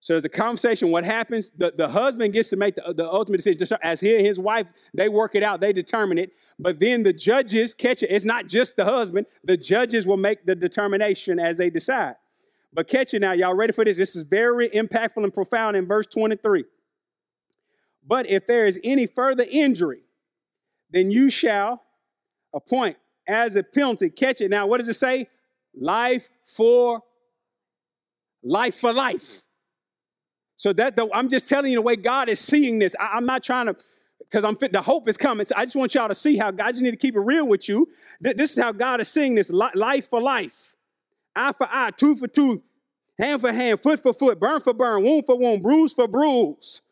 [0.00, 0.90] So there's a conversation.
[0.90, 1.50] What happens?
[1.50, 3.78] The, the husband gets to make the, the ultimate decision.
[3.82, 6.30] As he and his wife, they work it out, they determine it.
[6.58, 8.10] But then the judges catch it.
[8.10, 9.26] It's not just the husband.
[9.42, 12.14] The judges will make the determination as they decide.
[12.72, 13.32] But catch it now.
[13.32, 13.96] Y'all ready for this?
[13.96, 16.64] This is very impactful and profound in verse 23.
[18.06, 20.02] But if there is any further injury,
[20.90, 21.82] then you shall
[22.54, 22.96] appoint
[23.26, 24.10] as a penalty.
[24.10, 24.66] Catch it now.
[24.66, 25.28] What does it say?
[25.80, 27.02] life for
[28.42, 29.44] life for life.
[30.58, 32.94] So that the, I'm just telling you the way God is seeing this.
[32.98, 33.76] I, am not trying to,
[34.18, 34.72] because I'm fit.
[34.72, 35.46] The hope is coming.
[35.46, 36.66] So I just want y'all to see how God.
[36.66, 37.88] I just need to keep it real with you.
[38.20, 40.74] This is how God is seeing this: life for life,
[41.34, 42.60] eye for eye, tooth for tooth,
[43.18, 46.82] hand for hand, foot for foot, burn for burn, wound for wound, bruise for bruise.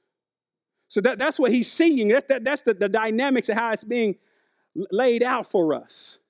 [0.87, 2.09] So that, that's what He's seeing.
[2.09, 4.15] That, that, that's the, the dynamics of how it's being
[4.93, 6.21] laid out for us.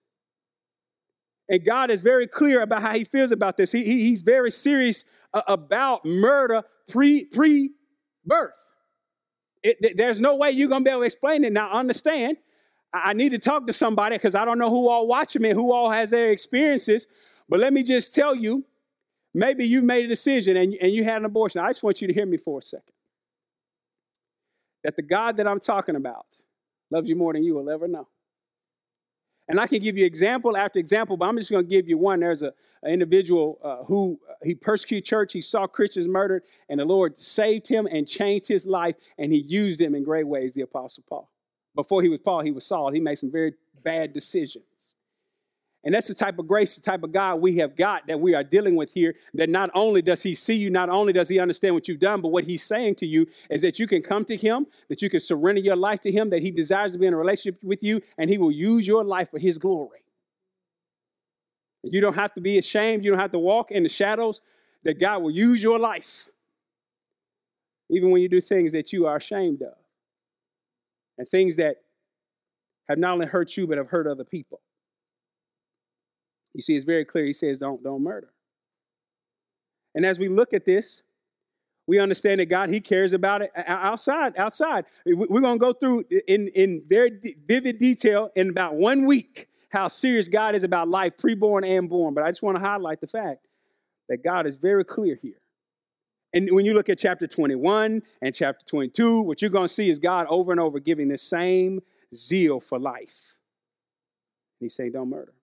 [1.48, 3.70] And God is very clear about how he feels about this.
[3.72, 5.04] He, he he's very serious
[5.46, 7.72] about murder pre pre
[8.24, 8.74] birth.
[9.94, 11.52] there's no way you're to be able to explain it.
[11.52, 12.36] Now, understand,
[12.92, 15.52] I, I need to talk to somebody because I don't know who all watching me,
[15.52, 17.06] who all has their experiences.
[17.48, 18.64] But let me just tell you,
[19.34, 21.60] maybe you made a decision and, and you had an abortion.
[21.60, 22.92] I just want you to hear me for a second.
[24.84, 26.26] That the God that I'm talking about
[26.90, 28.08] loves you more than you will ever know.
[29.48, 31.98] And I can give you example after example, but I'm just going to give you
[31.98, 32.18] one.
[32.20, 35.32] There's a, an individual uh, who uh, he persecuted church.
[35.32, 39.38] He saw Christians murdered, and the Lord saved him and changed his life, and he
[39.38, 41.30] used him in great ways, the Apostle Paul.
[41.76, 42.90] Before he was Paul, he was Saul.
[42.90, 44.94] He made some very bad decisions.
[45.86, 48.34] And that's the type of grace, the type of God we have got that we
[48.34, 49.14] are dealing with here.
[49.34, 52.20] That not only does He see you, not only does He understand what you've done,
[52.20, 55.08] but what He's saying to you is that you can come to Him, that you
[55.08, 57.84] can surrender your life to Him, that He desires to be in a relationship with
[57.84, 60.00] you, and He will use your life for His glory.
[61.84, 63.04] You don't have to be ashamed.
[63.04, 64.40] You don't have to walk in the shadows,
[64.82, 66.28] that God will use your life,
[67.90, 69.74] even when you do things that you are ashamed of,
[71.16, 71.76] and things that
[72.88, 74.60] have not only hurt you, but have hurt other people.
[76.56, 77.26] You see, it's very clear.
[77.26, 78.32] He says, don't, don't murder.
[79.94, 81.02] And as we look at this,
[81.86, 84.38] we understand that God, He cares about it outside.
[84.38, 89.48] Outside, we're going to go through in, in very vivid detail in about one week
[89.68, 92.14] how serious God is about life, preborn and born.
[92.14, 93.46] But I just want to highlight the fact
[94.08, 95.42] that God is very clear here.
[96.32, 99.90] And when you look at chapter 21 and chapter 22, what you're going to see
[99.90, 101.80] is God over and over giving the same
[102.14, 103.36] zeal for life.
[104.58, 105.34] He's saying, don't murder.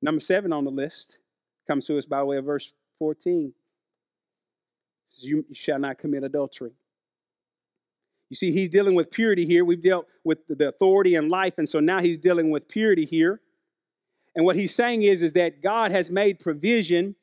[0.00, 1.18] Number seven on the list
[1.66, 3.52] comes to us by way of verse 14.
[5.20, 6.72] You shall not commit adultery.
[8.30, 9.64] You see, he's dealing with purity here.
[9.64, 13.40] We've dealt with the authority and life, and so now he's dealing with purity here.
[14.36, 17.16] And what he's saying is, is that God has made provision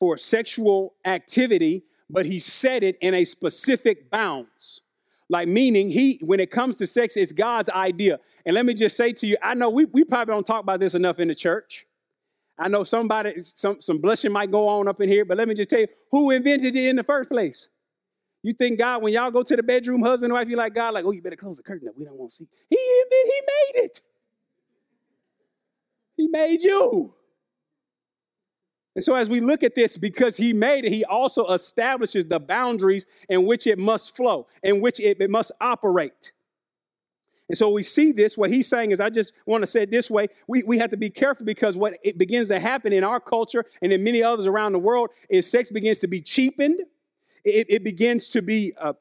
[0.00, 4.82] for sexual activity, but he set it in a specific bounds.
[5.30, 8.18] Like meaning he, when it comes to sex, it's God's idea.
[8.44, 10.80] And let me just say to you, I know we, we probably don't talk about
[10.80, 11.86] this enough in the church.
[12.58, 15.54] I know somebody, some, some blushing might go on up in here, but let me
[15.54, 17.68] just tell you who invented it in the first place.
[18.42, 20.92] You think God, when y'all go to the bedroom, husband and wife, you like God,
[20.92, 21.94] like, oh, you better close the curtain up.
[21.96, 22.48] We don't want to see.
[22.68, 24.00] He, invented, he made it.
[26.16, 27.14] He made you.
[28.94, 32.38] And so, as we look at this, because he made it, he also establishes the
[32.38, 36.33] boundaries in which it must flow, in which it, it must operate.
[37.48, 38.38] And so we see this.
[38.38, 40.90] What he's saying is, I just want to say it this way: we, we have
[40.90, 44.22] to be careful because what it begins to happen in our culture and in many
[44.22, 46.80] others around the world is sex begins to be cheapened.
[47.44, 48.94] It, it begins to be uh,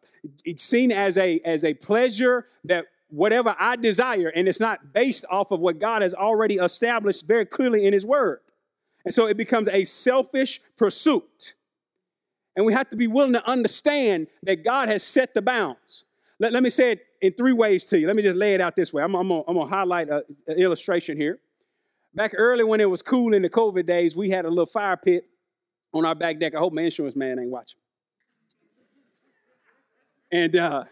[0.58, 5.52] seen as a as a pleasure that whatever I desire, and it's not based off
[5.52, 8.40] of what God has already established very clearly in His Word.
[9.06, 11.54] And so it becomes a selfish pursuit.
[12.56, 16.04] And we have to be willing to understand that God has set the bounds.
[16.40, 18.06] Let, let me say it in three ways to you.
[18.06, 19.02] Let me just lay it out this way.
[19.02, 20.24] I'm, I'm going to highlight an
[20.58, 21.40] illustration here.
[22.14, 24.98] Back early when it was cool in the COVID days, we had a little fire
[24.98, 25.26] pit
[25.94, 26.54] on our back deck.
[26.54, 27.80] I hope my insurance man ain't watching.
[30.34, 30.84] And uh,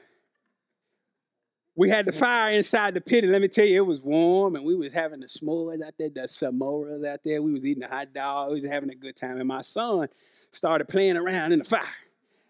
[1.76, 4.56] we had the fire inside the pit, and let me tell you, it was warm,
[4.56, 7.42] and we was having the s'mores out there, the samoas out there.
[7.42, 8.50] We was eating the hot dog.
[8.50, 10.08] We was having a good time, and my son
[10.52, 11.82] started playing around in the fire,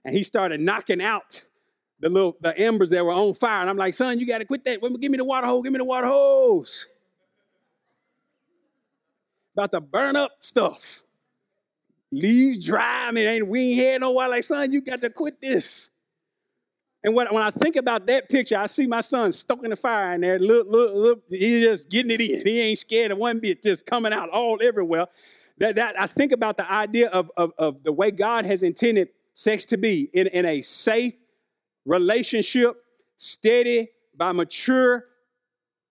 [0.05, 1.47] and he started knocking out
[2.01, 3.61] the little the embers that were on fire.
[3.61, 4.81] And I'm like, son, you got to quit that.
[4.81, 5.63] Give me the water hose.
[5.63, 6.87] Give me the water hose.
[9.55, 11.03] About to burn up stuff.
[12.11, 13.07] Leaves dry.
[13.07, 14.31] I mean, ain't we ain't had no water.
[14.31, 15.91] Like, son, you got to quit this.
[17.03, 20.13] And when, when I think about that picture, I see my son stoking the fire
[20.13, 20.39] in there.
[20.39, 22.45] Look, look, look, he's just getting it in.
[22.45, 25.07] He ain't scared of one bit, just coming out all everywhere.
[25.57, 29.09] That, that I think about the idea of, of, of the way God has intended
[29.33, 31.13] sex to be in, in a safe
[31.85, 32.75] relationship,
[33.17, 35.05] steady by mature,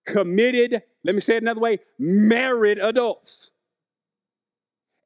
[0.05, 3.51] committed, let me say it another way, married adults.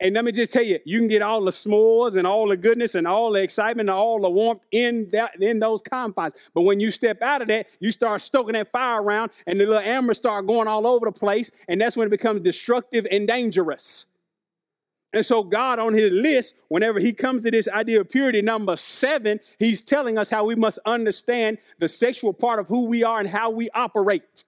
[0.01, 2.57] And let me just tell you, you can get all the s'mores and all the
[2.57, 6.33] goodness and all the excitement and all the warmth in that in those confines.
[6.53, 9.65] But when you step out of that, you start stoking that fire around, and the
[9.65, 13.25] little embers start going all over the place, and that's when it becomes destructive and
[13.25, 14.05] dangerous.
[15.15, 18.75] And so, God, on his list, whenever he comes to this idea of purity, number
[18.75, 23.21] seven, he's telling us how we must understand the sexual part of who we are
[23.21, 24.43] and how we operate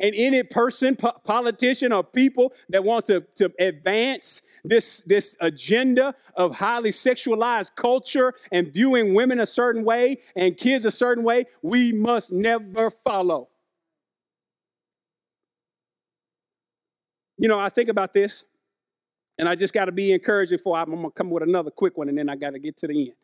[0.00, 6.14] and any person, po- politician, or people that want to, to advance this, this agenda
[6.36, 11.44] of highly sexualized culture and viewing women a certain way and kids a certain way,
[11.60, 13.48] we must never follow.
[17.36, 18.44] You know, I think about this,
[19.42, 21.98] and I just got to be encouraging for I'm going to come with another quick
[21.98, 23.16] one, and then I got to get to the end.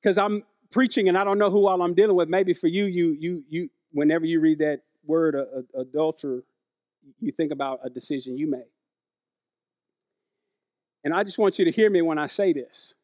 [0.00, 2.30] Because I'm preaching, and I don't know who all I'm dealing with.
[2.30, 6.42] Maybe for you, you, you, you, whenever you read that word uh, adulterer,
[7.20, 8.64] you think about a decision you made.
[11.04, 12.94] And I just want you to hear me when I say this.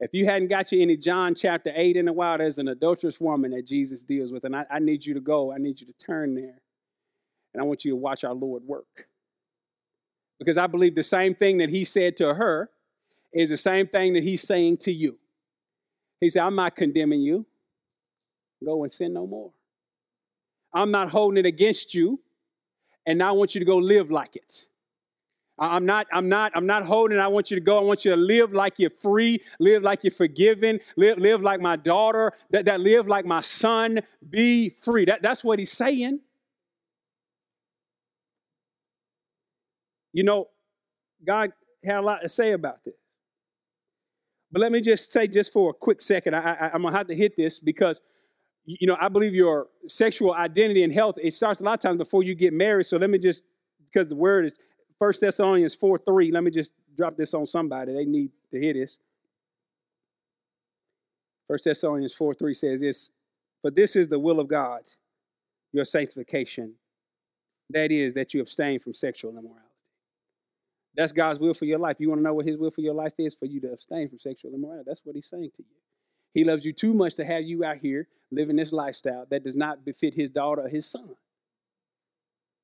[0.00, 3.20] If you hadn't got you any John chapter 8 in a while, there's an adulterous
[3.20, 4.44] woman that Jesus deals with.
[4.44, 5.52] And I, I need you to go.
[5.52, 6.62] I need you to turn there.
[7.52, 9.06] And I want you to watch our Lord work.
[10.38, 12.70] Because I believe the same thing that he said to her
[13.32, 15.18] is the same thing that he's saying to you.
[16.20, 17.46] He said, I'm not condemning you.
[18.64, 19.52] Go and sin no more.
[20.72, 22.20] I'm not holding it against you,
[23.06, 24.68] and I want you to go live like it.
[25.58, 27.18] I'm not, I'm not, I'm not holding.
[27.18, 27.78] I want you to go.
[27.78, 31.60] I want you to live like you're free, live like you're forgiven, live, live like
[31.60, 35.06] my daughter, that, that live like my son, be free.
[35.06, 36.20] That, that's what he's saying.
[40.16, 40.48] You know,
[41.26, 41.52] God
[41.84, 42.94] had a lot to say about this.
[44.50, 47.14] But let me just say, just for a quick second, I, I'm gonna have to
[47.14, 48.00] hit this because
[48.64, 51.98] you know, I believe your sexual identity and health, it starts a lot of times
[51.98, 52.86] before you get married.
[52.86, 53.42] So let me just,
[53.92, 54.54] because the word is
[54.98, 57.92] First Thessalonians 4 3, let me just drop this on somebody.
[57.92, 58.98] They need to hear this.
[61.46, 63.10] First Thessalonians 4 3 says this
[63.60, 64.80] For this is the will of God,
[65.74, 66.76] your sanctification.
[67.68, 69.65] That is, that you abstain from sexual immorality.
[70.96, 71.96] That's God's will for your life.
[71.98, 73.34] You want to know what His will for your life is?
[73.34, 74.84] For you to abstain from sexual immorality.
[74.86, 75.76] That's what He's saying to you.
[76.36, 79.56] He loves you too much to have you out here living this lifestyle that does
[79.56, 81.16] not befit his daughter or his son.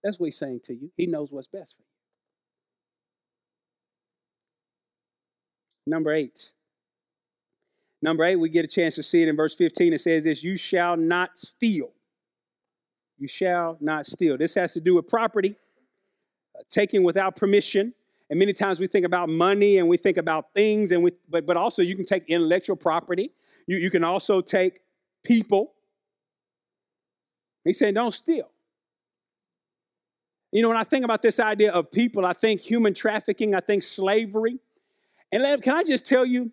[0.04, 0.92] That's what he's saying to you.
[0.94, 1.86] He knows what's best for you.
[5.86, 6.52] Number eight.
[8.02, 9.94] Number eight, we get a chance to see it in verse 15.
[9.94, 11.92] It says this You shall not steal.
[13.18, 14.36] You shall not steal.
[14.36, 15.56] This has to do with property,
[16.58, 17.94] uh, taken without permission,
[18.32, 21.44] and many times we think about money and we think about things, and we, but,
[21.44, 23.30] but also you can take intellectual property.
[23.66, 24.80] You, you can also take
[25.22, 25.74] people.
[27.62, 28.48] He's saying, don't steal.
[30.50, 33.60] You know, when I think about this idea of people, I think human trafficking, I
[33.60, 34.60] think slavery.
[35.30, 36.52] And can I just tell you,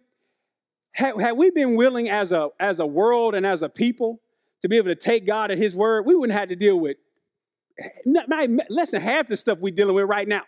[0.91, 4.19] had we been willing as a, as a world and as a people
[4.63, 6.97] to be able to take God at His word, we wouldn't have to deal with
[8.05, 10.41] not, not, less than half the stuff we're dealing with right now.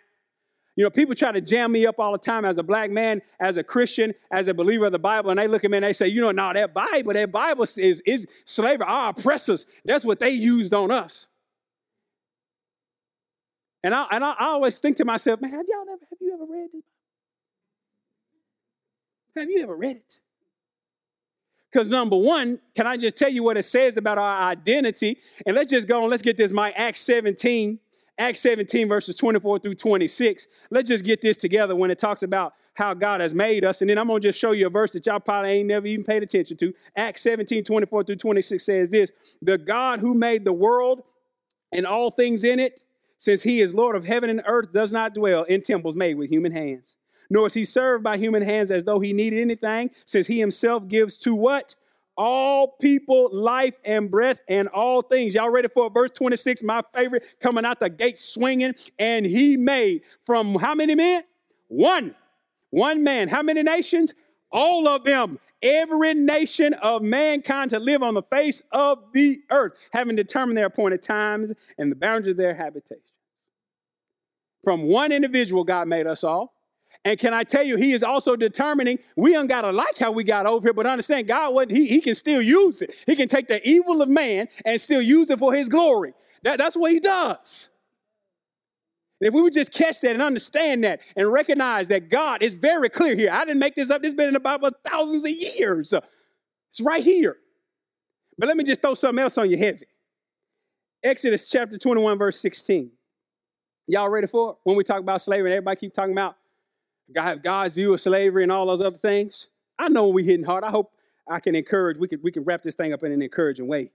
[0.76, 3.22] You know, people try to jam me up all the time as a black man,
[3.40, 5.84] as a Christian, as a believer of the Bible, and they look at me and
[5.84, 9.66] they say, you know, no, that Bible, that Bible is, is slavery, our oppressors.
[9.84, 11.28] That's what they used on us.
[13.84, 16.46] And I, and I, always think to myself, man, have y'all ever, have you ever
[16.46, 16.84] read it?
[19.36, 20.20] Have you ever read it?
[21.72, 25.18] Because number one, can I just tell you what it says about our identity?
[25.46, 27.80] And let's just go on, let's get this, my Acts 17,
[28.22, 30.46] Acts 17, verses 24 through 26.
[30.70, 33.82] Let's just get this together when it talks about how God has made us.
[33.82, 35.88] And then I'm going to just show you a verse that y'all probably ain't never
[35.88, 36.72] even paid attention to.
[36.96, 39.12] Acts 17, 24 through 26 says this
[39.42, 41.02] The God who made the world
[41.72, 42.84] and all things in it,
[43.18, 46.30] since he is Lord of heaven and earth, does not dwell in temples made with
[46.30, 46.98] human hands
[47.32, 50.90] nor is he served by human hands as though he needed anything, since he himself
[50.90, 51.76] gives to what?
[52.18, 55.34] All people life and breath and all things.
[55.34, 56.62] Y'all ready for verse 26?
[56.64, 58.74] My favorite, coming out the gate swinging.
[59.00, 61.24] And he made from how many men?
[61.68, 62.16] One.
[62.70, 63.28] One man.
[63.28, 64.14] How many nations?
[64.52, 65.40] All of them.
[65.64, 70.66] Every nation of mankind to live on the face of the earth, having determined their
[70.66, 73.04] appointed times and the boundaries of their habitation.
[74.64, 76.54] From one individual, God made us all.
[77.04, 80.24] And can I tell you, he is also determining we don't gotta like how we
[80.24, 82.94] got over here, but understand God what he, he can still use it.
[83.08, 86.14] He can take the evil of man and still use it for his glory.
[86.44, 87.70] That, that's what he does.
[89.20, 92.56] And if we would just catch that and understand that and recognize that God is
[92.56, 93.32] very clear here.
[93.32, 95.94] I didn't make this up, this has been in the Bible thousands of years.
[96.70, 97.38] It's right here.
[98.38, 99.86] But let me just throw something else on you heavy.
[101.04, 102.92] Exodus chapter 21, verse 16.
[103.88, 104.58] Y'all ready for it?
[104.64, 106.36] When we talk about slavery, and everybody keep talking about
[107.14, 109.48] God, God's view of slavery and all those other things.
[109.78, 110.64] I know we're hitting hard.
[110.64, 110.94] I hope
[111.28, 113.92] I can encourage, we can, we can wrap this thing up in an encouraging way.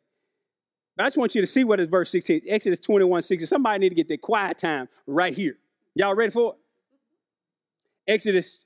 [0.96, 3.46] But I just want you to see what is verse 16, Exodus 21, 16.
[3.46, 5.58] Somebody need to get their quiet time right here.
[5.94, 8.12] Y'all ready for it?
[8.12, 8.64] Exodus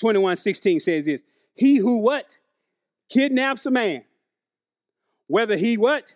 [0.00, 1.22] 21, 16 says this.
[1.54, 2.38] He who what?
[3.10, 4.04] Kidnaps a man,
[5.26, 6.14] whether he what?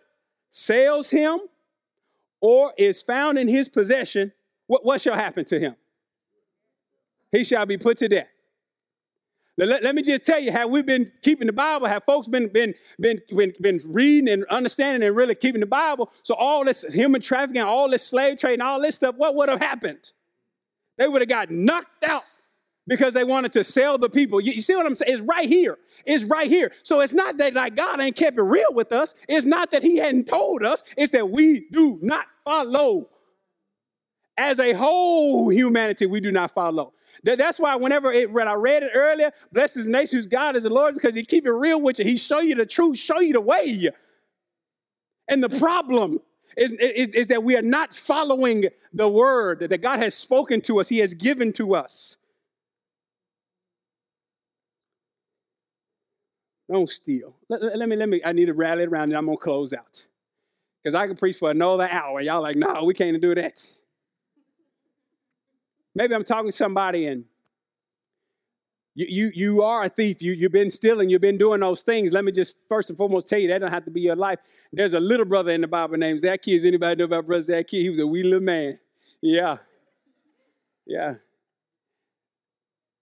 [0.48, 1.40] Sells him
[2.40, 4.32] or is found in his possession,
[4.66, 5.76] what, what shall happen to him?
[7.34, 8.28] He shall be put to death.
[9.56, 11.86] Let, let, me just tell you, have we been keeping the Bible?
[11.86, 16.10] Have folks been, been, been, been, been reading and understanding and really keeping the Bible?
[16.22, 19.48] So all this human trafficking, all this slave trade and all this stuff, what would
[19.48, 20.10] have happened?
[20.98, 22.24] They would have got knocked out
[22.86, 24.40] because they wanted to sell the people.
[24.40, 25.12] You, you, see what I'm saying?
[25.12, 25.78] It's right here.
[26.04, 26.72] It's right here.
[26.82, 29.14] So it's not that like God ain't kept it real with us.
[29.28, 30.82] It's not that he hadn't told us.
[30.96, 33.08] It's that we do not follow.
[34.36, 36.92] As a whole humanity, we do not follow.
[37.22, 40.70] That's why whenever it, I read it earlier, bless his nation whose God is the
[40.70, 42.04] Lord, because he keep it real with you.
[42.04, 43.90] He show you the truth, show you the way.
[45.28, 46.18] And the problem
[46.56, 50.80] is, is, is that we are not following the word that God has spoken to
[50.80, 52.16] us, he has given to us.
[56.70, 57.36] Don't steal.
[57.48, 60.06] Let, let, me, let me, I need to rally around and I'm gonna close out.
[60.82, 62.20] Because I can preach for another hour.
[62.20, 63.66] Y'all like, no, we can't do that.
[65.94, 67.24] Maybe I'm talking to somebody and
[68.96, 70.22] you, you, you are a thief.
[70.22, 71.10] You, you've been stealing.
[71.10, 72.12] You've been doing those things.
[72.12, 74.38] Let me just first and foremost tell you that don't have to be your life.
[74.72, 76.64] There's a little brother in the Bible named Zacchaeus.
[76.64, 77.82] Anybody know about brother Zacchaeus?
[77.82, 78.78] He was a wee little man.
[79.20, 79.58] Yeah.
[80.86, 81.14] Yeah.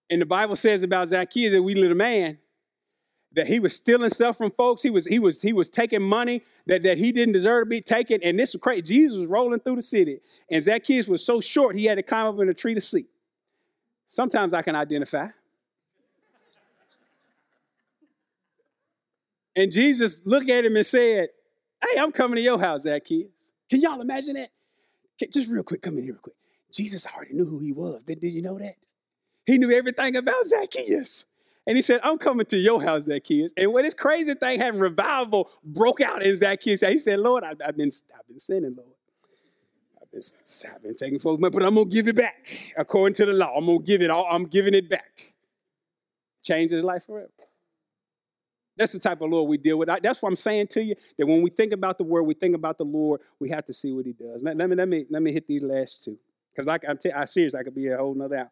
[0.09, 2.37] And the Bible says about Zacchaeus, a wee little man,
[3.33, 4.83] that he was stealing stuff from folks.
[4.83, 7.81] He was he was he was taking money that, that he didn't deserve to be
[7.81, 8.23] taking.
[8.23, 8.81] And this was crazy.
[8.81, 10.19] Jesus was rolling through the city,
[10.49, 13.09] and Zacchaeus was so short he had to climb up in a tree to sleep.
[14.07, 15.27] Sometimes I can identify.
[19.55, 21.29] And Jesus looked at him and said,
[21.81, 23.51] Hey, I'm coming to your house, Zacchaeus.
[23.69, 24.49] Can y'all imagine that?
[25.31, 26.35] Just real quick, come in here real quick.
[26.71, 28.03] Jesus already knew who he was.
[28.03, 28.75] Did, did you know that?
[29.45, 31.25] He knew everything about Zacchaeus.
[31.65, 33.53] And he said, I'm coming to your house, Zacchaeus.
[33.55, 36.81] And when this crazy thing happened, revival broke out in Zacchaeus.
[36.81, 38.89] He said, Lord, I've, I've been, I've been sinning, Lord.
[40.01, 40.21] I've been,
[40.73, 43.55] I've been taking folks' but I'm going to give it back according to the law.
[43.55, 44.27] I'm going to give it all.
[44.29, 45.33] I'm giving it back.
[46.43, 47.29] Change his life forever.
[48.75, 49.89] That's the type of Lord we deal with.
[50.01, 50.95] That's what I'm saying to you.
[51.17, 53.73] That when we think about the word, we think about the Lord, we have to
[53.73, 54.41] see what he does.
[54.41, 56.17] Let, let me, let, me, let me hit these last two.
[56.51, 58.49] Because I, I'm, serious, I could be a whole nother out.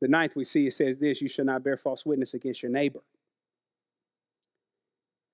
[0.00, 2.72] The ninth we see it says this you shall not bear false witness against your
[2.72, 3.00] neighbor.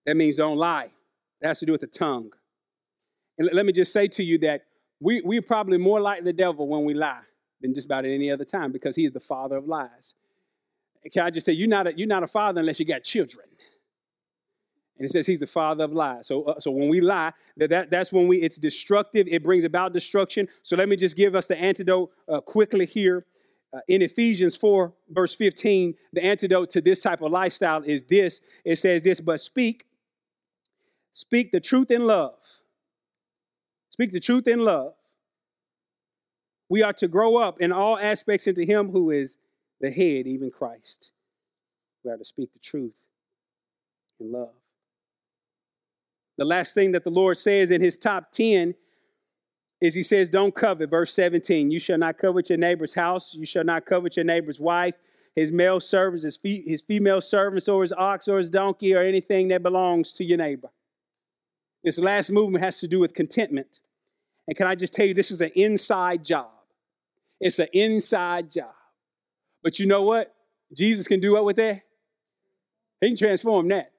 [0.07, 0.91] That means don't lie.
[1.41, 2.33] That has to do with the tongue.
[3.39, 4.63] And let me just say to you that
[5.01, 7.23] we, we're probably more like the devil when we lie
[7.61, 10.15] than just about at any other time because he is the father of lies.
[11.13, 13.47] can I just say, you're not, a, you're not a father unless you got children.
[14.99, 16.29] And it says he's the father of lies.
[16.29, 19.27] So, uh, so when we lie, that, that that's when we it's destructive.
[19.29, 20.49] It brings about destruction.
[20.63, 23.25] So let me just give us the antidote uh, quickly here.
[23.75, 28.41] Uh, in Ephesians 4, verse 15, the antidote to this type of lifestyle is this.
[28.65, 29.87] It says this, but speak,
[31.13, 32.35] speak the truth in love.
[33.91, 34.95] Speak the truth in love.
[36.69, 39.39] We are to grow up in all aspects into Him who is
[39.81, 41.11] the head, even Christ.
[42.05, 42.99] We are to speak the truth
[44.21, 44.55] in love.
[46.39, 48.75] The last thing that the Lord says in his top 10
[49.83, 50.89] is he says, Don't covet.
[50.89, 54.61] Verse 17, you shall not covet your neighbor's house, you shall not covet your neighbor's
[54.61, 54.95] wife,
[55.35, 59.01] his male servants, his, fe- his female servants, or his ox, or his donkey, or
[59.01, 60.71] anything that belongs to your neighbor.
[61.83, 63.81] This last movement has to do with contentment.
[64.47, 66.51] And can I just tell you, this is an inside job.
[67.41, 68.75] It's an inside job.
[69.65, 70.33] But you know what?
[70.73, 71.83] Jesus can do what with that?
[73.01, 73.91] He can transform that.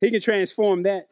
[0.00, 1.08] He can transform that.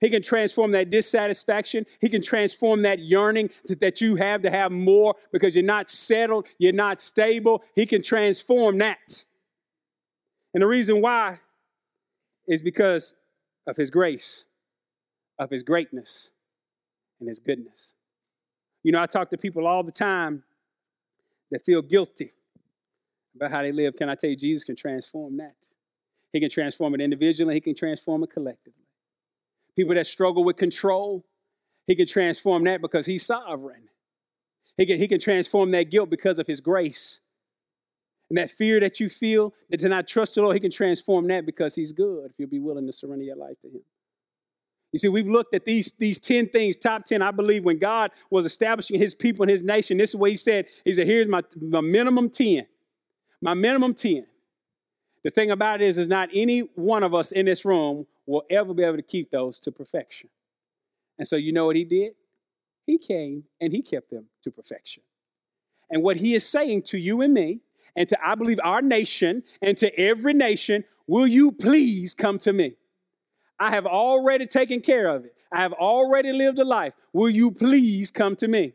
[0.00, 1.84] He can transform that dissatisfaction.
[2.00, 6.46] He can transform that yearning that you have to have more because you're not settled,
[6.58, 7.62] you're not stable.
[7.74, 9.24] He can transform that.
[10.54, 11.40] And the reason why
[12.48, 13.14] is because
[13.66, 14.46] of His grace,
[15.38, 16.30] of His greatness,
[17.20, 17.94] and His goodness.
[18.82, 20.42] You know, I talk to people all the time
[21.50, 22.32] that feel guilty
[23.36, 23.94] about how they live.
[23.96, 25.56] Can I tell you, Jesus can transform that?
[26.32, 28.79] He can transform it individually, He can transform it collectively.
[29.76, 31.24] People that struggle with control,
[31.86, 33.88] He can transform that because He's sovereign.
[34.76, 37.20] He can, he can transform that guilt because of His grace.
[38.28, 41.26] And that fear that you feel, that to not trust the Lord, He can transform
[41.28, 43.82] that because He's good if you'll be willing to surrender your life to Him.
[44.92, 47.22] You see, we've looked at these, these 10 things, top 10.
[47.22, 50.36] I believe when God was establishing his people and his nation, this is what he
[50.36, 50.66] said.
[50.84, 52.66] He said, Here's my, my minimum 10.
[53.40, 54.26] My minimum 10.
[55.22, 58.44] The thing about it is, is not any one of us in this room will
[58.48, 60.30] ever be able to keep those to perfection.
[61.18, 62.12] And so you know what he did?
[62.86, 65.02] He came and he kept them to perfection.
[65.90, 67.60] And what he is saying to you and me,
[67.96, 72.52] and to I believe our nation, and to every nation, will you please come to
[72.52, 72.76] me?
[73.58, 75.34] I have already taken care of it.
[75.52, 76.94] I have already lived a life.
[77.12, 78.74] Will you please come to me?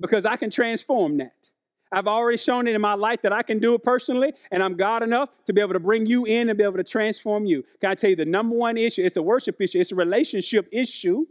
[0.00, 1.50] Because I can transform that.
[1.92, 4.74] I've already shown it in my life that I can do it personally, and I'm
[4.74, 7.64] God enough to be able to bring you in and be able to transform you.
[7.80, 9.02] Can I tell you the number one issue?
[9.02, 11.26] It's a worship issue, it's a relationship issue,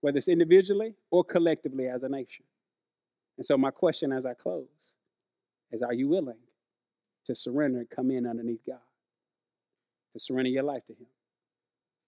[0.00, 2.44] whether it's individually or collectively as a nation.
[3.36, 4.96] And so, my question as I close
[5.70, 6.38] is Are you willing
[7.24, 8.80] to surrender and come in underneath God?
[10.14, 11.06] To surrender your life to Him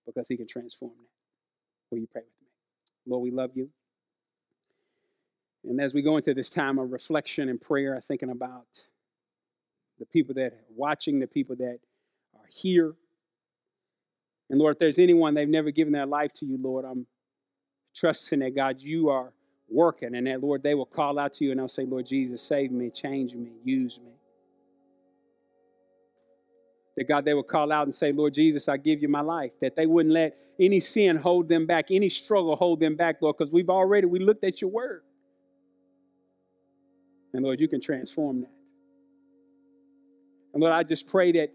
[0.05, 1.91] because He can transform that.
[1.91, 2.49] Will you pray with me?
[3.07, 3.71] Lord, we love you.
[5.65, 8.89] And as we go into this time of reflection and prayer, thinking about
[9.99, 11.79] the people that are watching, the people that
[12.35, 12.95] are here.
[14.51, 17.07] And Lord, if there's anyone they've never given their life to you, Lord, I'm
[17.95, 19.33] trusting that God, you are
[19.69, 22.43] working and that, Lord, they will call out to you and they'll say, Lord Jesus,
[22.43, 24.13] save me, change me, use me.
[26.97, 29.59] That God, they will call out and say, Lord Jesus, I give you my life.
[29.61, 33.37] That they wouldn't let any sin hold them back, any struggle hold them back, Lord,
[33.39, 35.03] because we've already, we looked at your word.
[37.33, 38.51] And Lord, you can transform that.
[40.53, 41.53] And Lord, I just pray that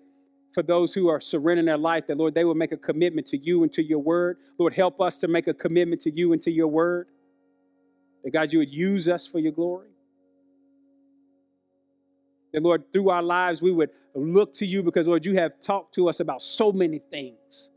[0.53, 3.37] for those who are surrendering their life, that Lord, they will make a commitment to
[3.37, 4.37] you and to your word.
[4.57, 7.07] Lord, help us to make a commitment to you and to your word.
[8.23, 9.89] That God, you would use us for your glory.
[12.53, 15.93] That Lord, through our lives, we would look to you because, Lord, you have talked
[15.95, 17.69] to us about so many things.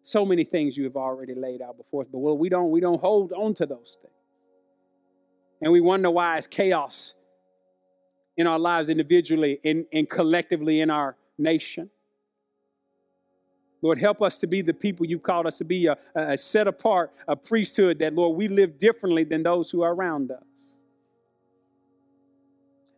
[0.00, 2.08] So many things you have already laid out before us.
[2.10, 4.21] But Lord, we don't, we don't hold on to those things
[5.62, 7.14] and we wonder why it's chaos
[8.36, 11.88] in our lives individually and, and collectively in our nation.
[13.80, 16.66] Lord, help us to be the people you've called us to be, a, a set
[16.66, 20.74] apart, a priesthood that, Lord, we live differently than those who are around us.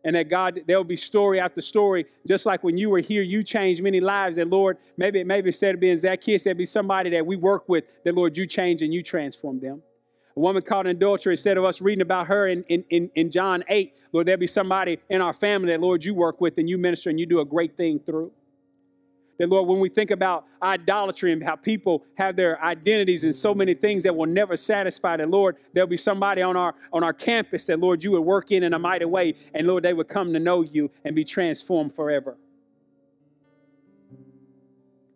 [0.03, 3.41] And that God, there'll be story after story, just like when you were here, you
[3.41, 4.37] changed many lives.
[4.37, 7.85] That Lord, maybe maybe instead of being Zacchaeus, there'd be somebody that we work with.
[8.03, 9.81] That Lord, you change and you transform them
[10.35, 13.31] a woman caught in adultery, instead of us reading about her in, in, in, in
[13.31, 16.69] John 8, Lord, there'll be somebody in our family that, Lord, you work with and
[16.69, 18.31] you minister and you do a great thing through.
[19.37, 23.53] That, Lord, when we think about idolatry and how people have their identities and so
[23.53, 27.13] many things that will never satisfy, that, Lord, there'll be somebody on our, on our
[27.13, 30.09] campus that, Lord, you would work in in a mighty way, and, Lord, they would
[30.09, 32.37] come to know you and be transformed forever.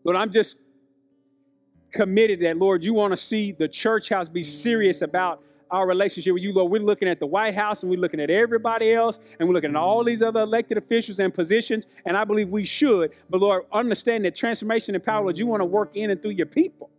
[0.06, 0.58] Lord, I'm just
[1.92, 5.42] committed that, Lord, you want to see the church house be serious about
[5.72, 6.72] our relationship with you, Lord.
[6.72, 9.72] We're looking at the White House and we're looking at everybody else and we're looking
[9.72, 11.86] at all these other elected officials and positions.
[12.06, 13.12] And I believe we should.
[13.30, 16.32] But Lord, understand that transformation and power, Lord, you want to work in and through
[16.32, 16.90] your people.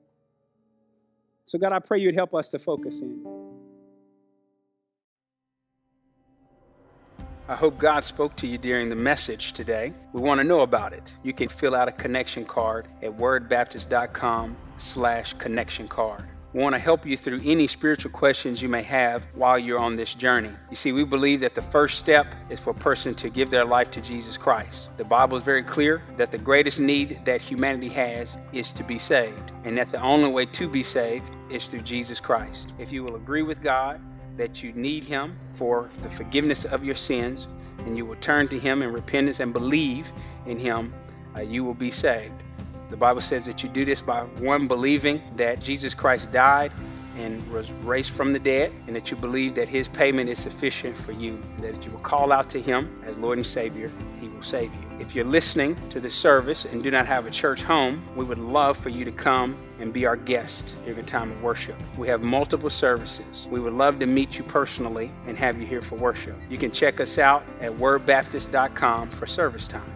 [1.44, 3.26] So, God, I pray you'd help us to focus in.
[7.48, 9.92] I hope God spoke to you during the message today.
[10.12, 11.12] We want to know about it.
[11.24, 16.24] You can fill out a connection card at wordbaptist.com slash connection card.
[16.52, 19.94] We want to help you through any spiritual questions you may have while you're on
[19.94, 20.50] this journey.
[20.68, 23.64] You see, we believe that the first step is for a person to give their
[23.64, 24.90] life to Jesus Christ.
[24.96, 28.98] The Bible is very clear that the greatest need that humanity has is to be
[28.98, 32.72] saved, and that the only way to be saved is through Jesus Christ.
[32.80, 34.00] If you will agree with God
[34.36, 37.46] that you need Him for the forgiveness of your sins,
[37.78, 40.12] and you will turn to Him in repentance and believe
[40.46, 40.92] in Him,
[41.36, 42.39] uh, you will be saved.
[42.90, 46.72] The Bible says that you do this by one believing that Jesus Christ died
[47.16, 50.96] and was raised from the dead, and that you believe that his payment is sufficient
[50.96, 53.90] for you, that you will call out to him as Lord and Savior,
[54.20, 54.80] he will save you.
[55.00, 58.38] If you're listening to this service and do not have a church home, we would
[58.38, 61.74] love for you to come and be our guest during a time of worship.
[61.96, 63.48] We have multiple services.
[63.50, 66.36] We would love to meet you personally and have you here for worship.
[66.48, 69.86] You can check us out at wordbaptist.com for service times.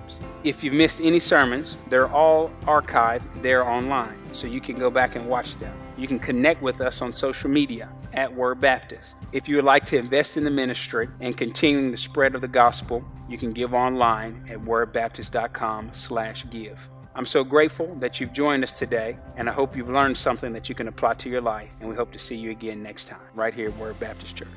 [0.43, 5.16] If you've missed any sermons, they're all archived there online, so you can go back
[5.16, 5.74] and watch them.
[5.97, 9.16] You can connect with us on social media at Word Baptist.
[9.32, 12.48] If you would like to invest in the ministry and continuing the spread of the
[12.48, 16.89] gospel, you can give online at wordbaptist.com/give.
[17.16, 20.69] I'm so grateful that you've joined us today, and I hope you've learned something that
[20.69, 21.70] you can apply to your life.
[21.78, 24.49] And we hope to see you again next time, right here at Word Baptist Church.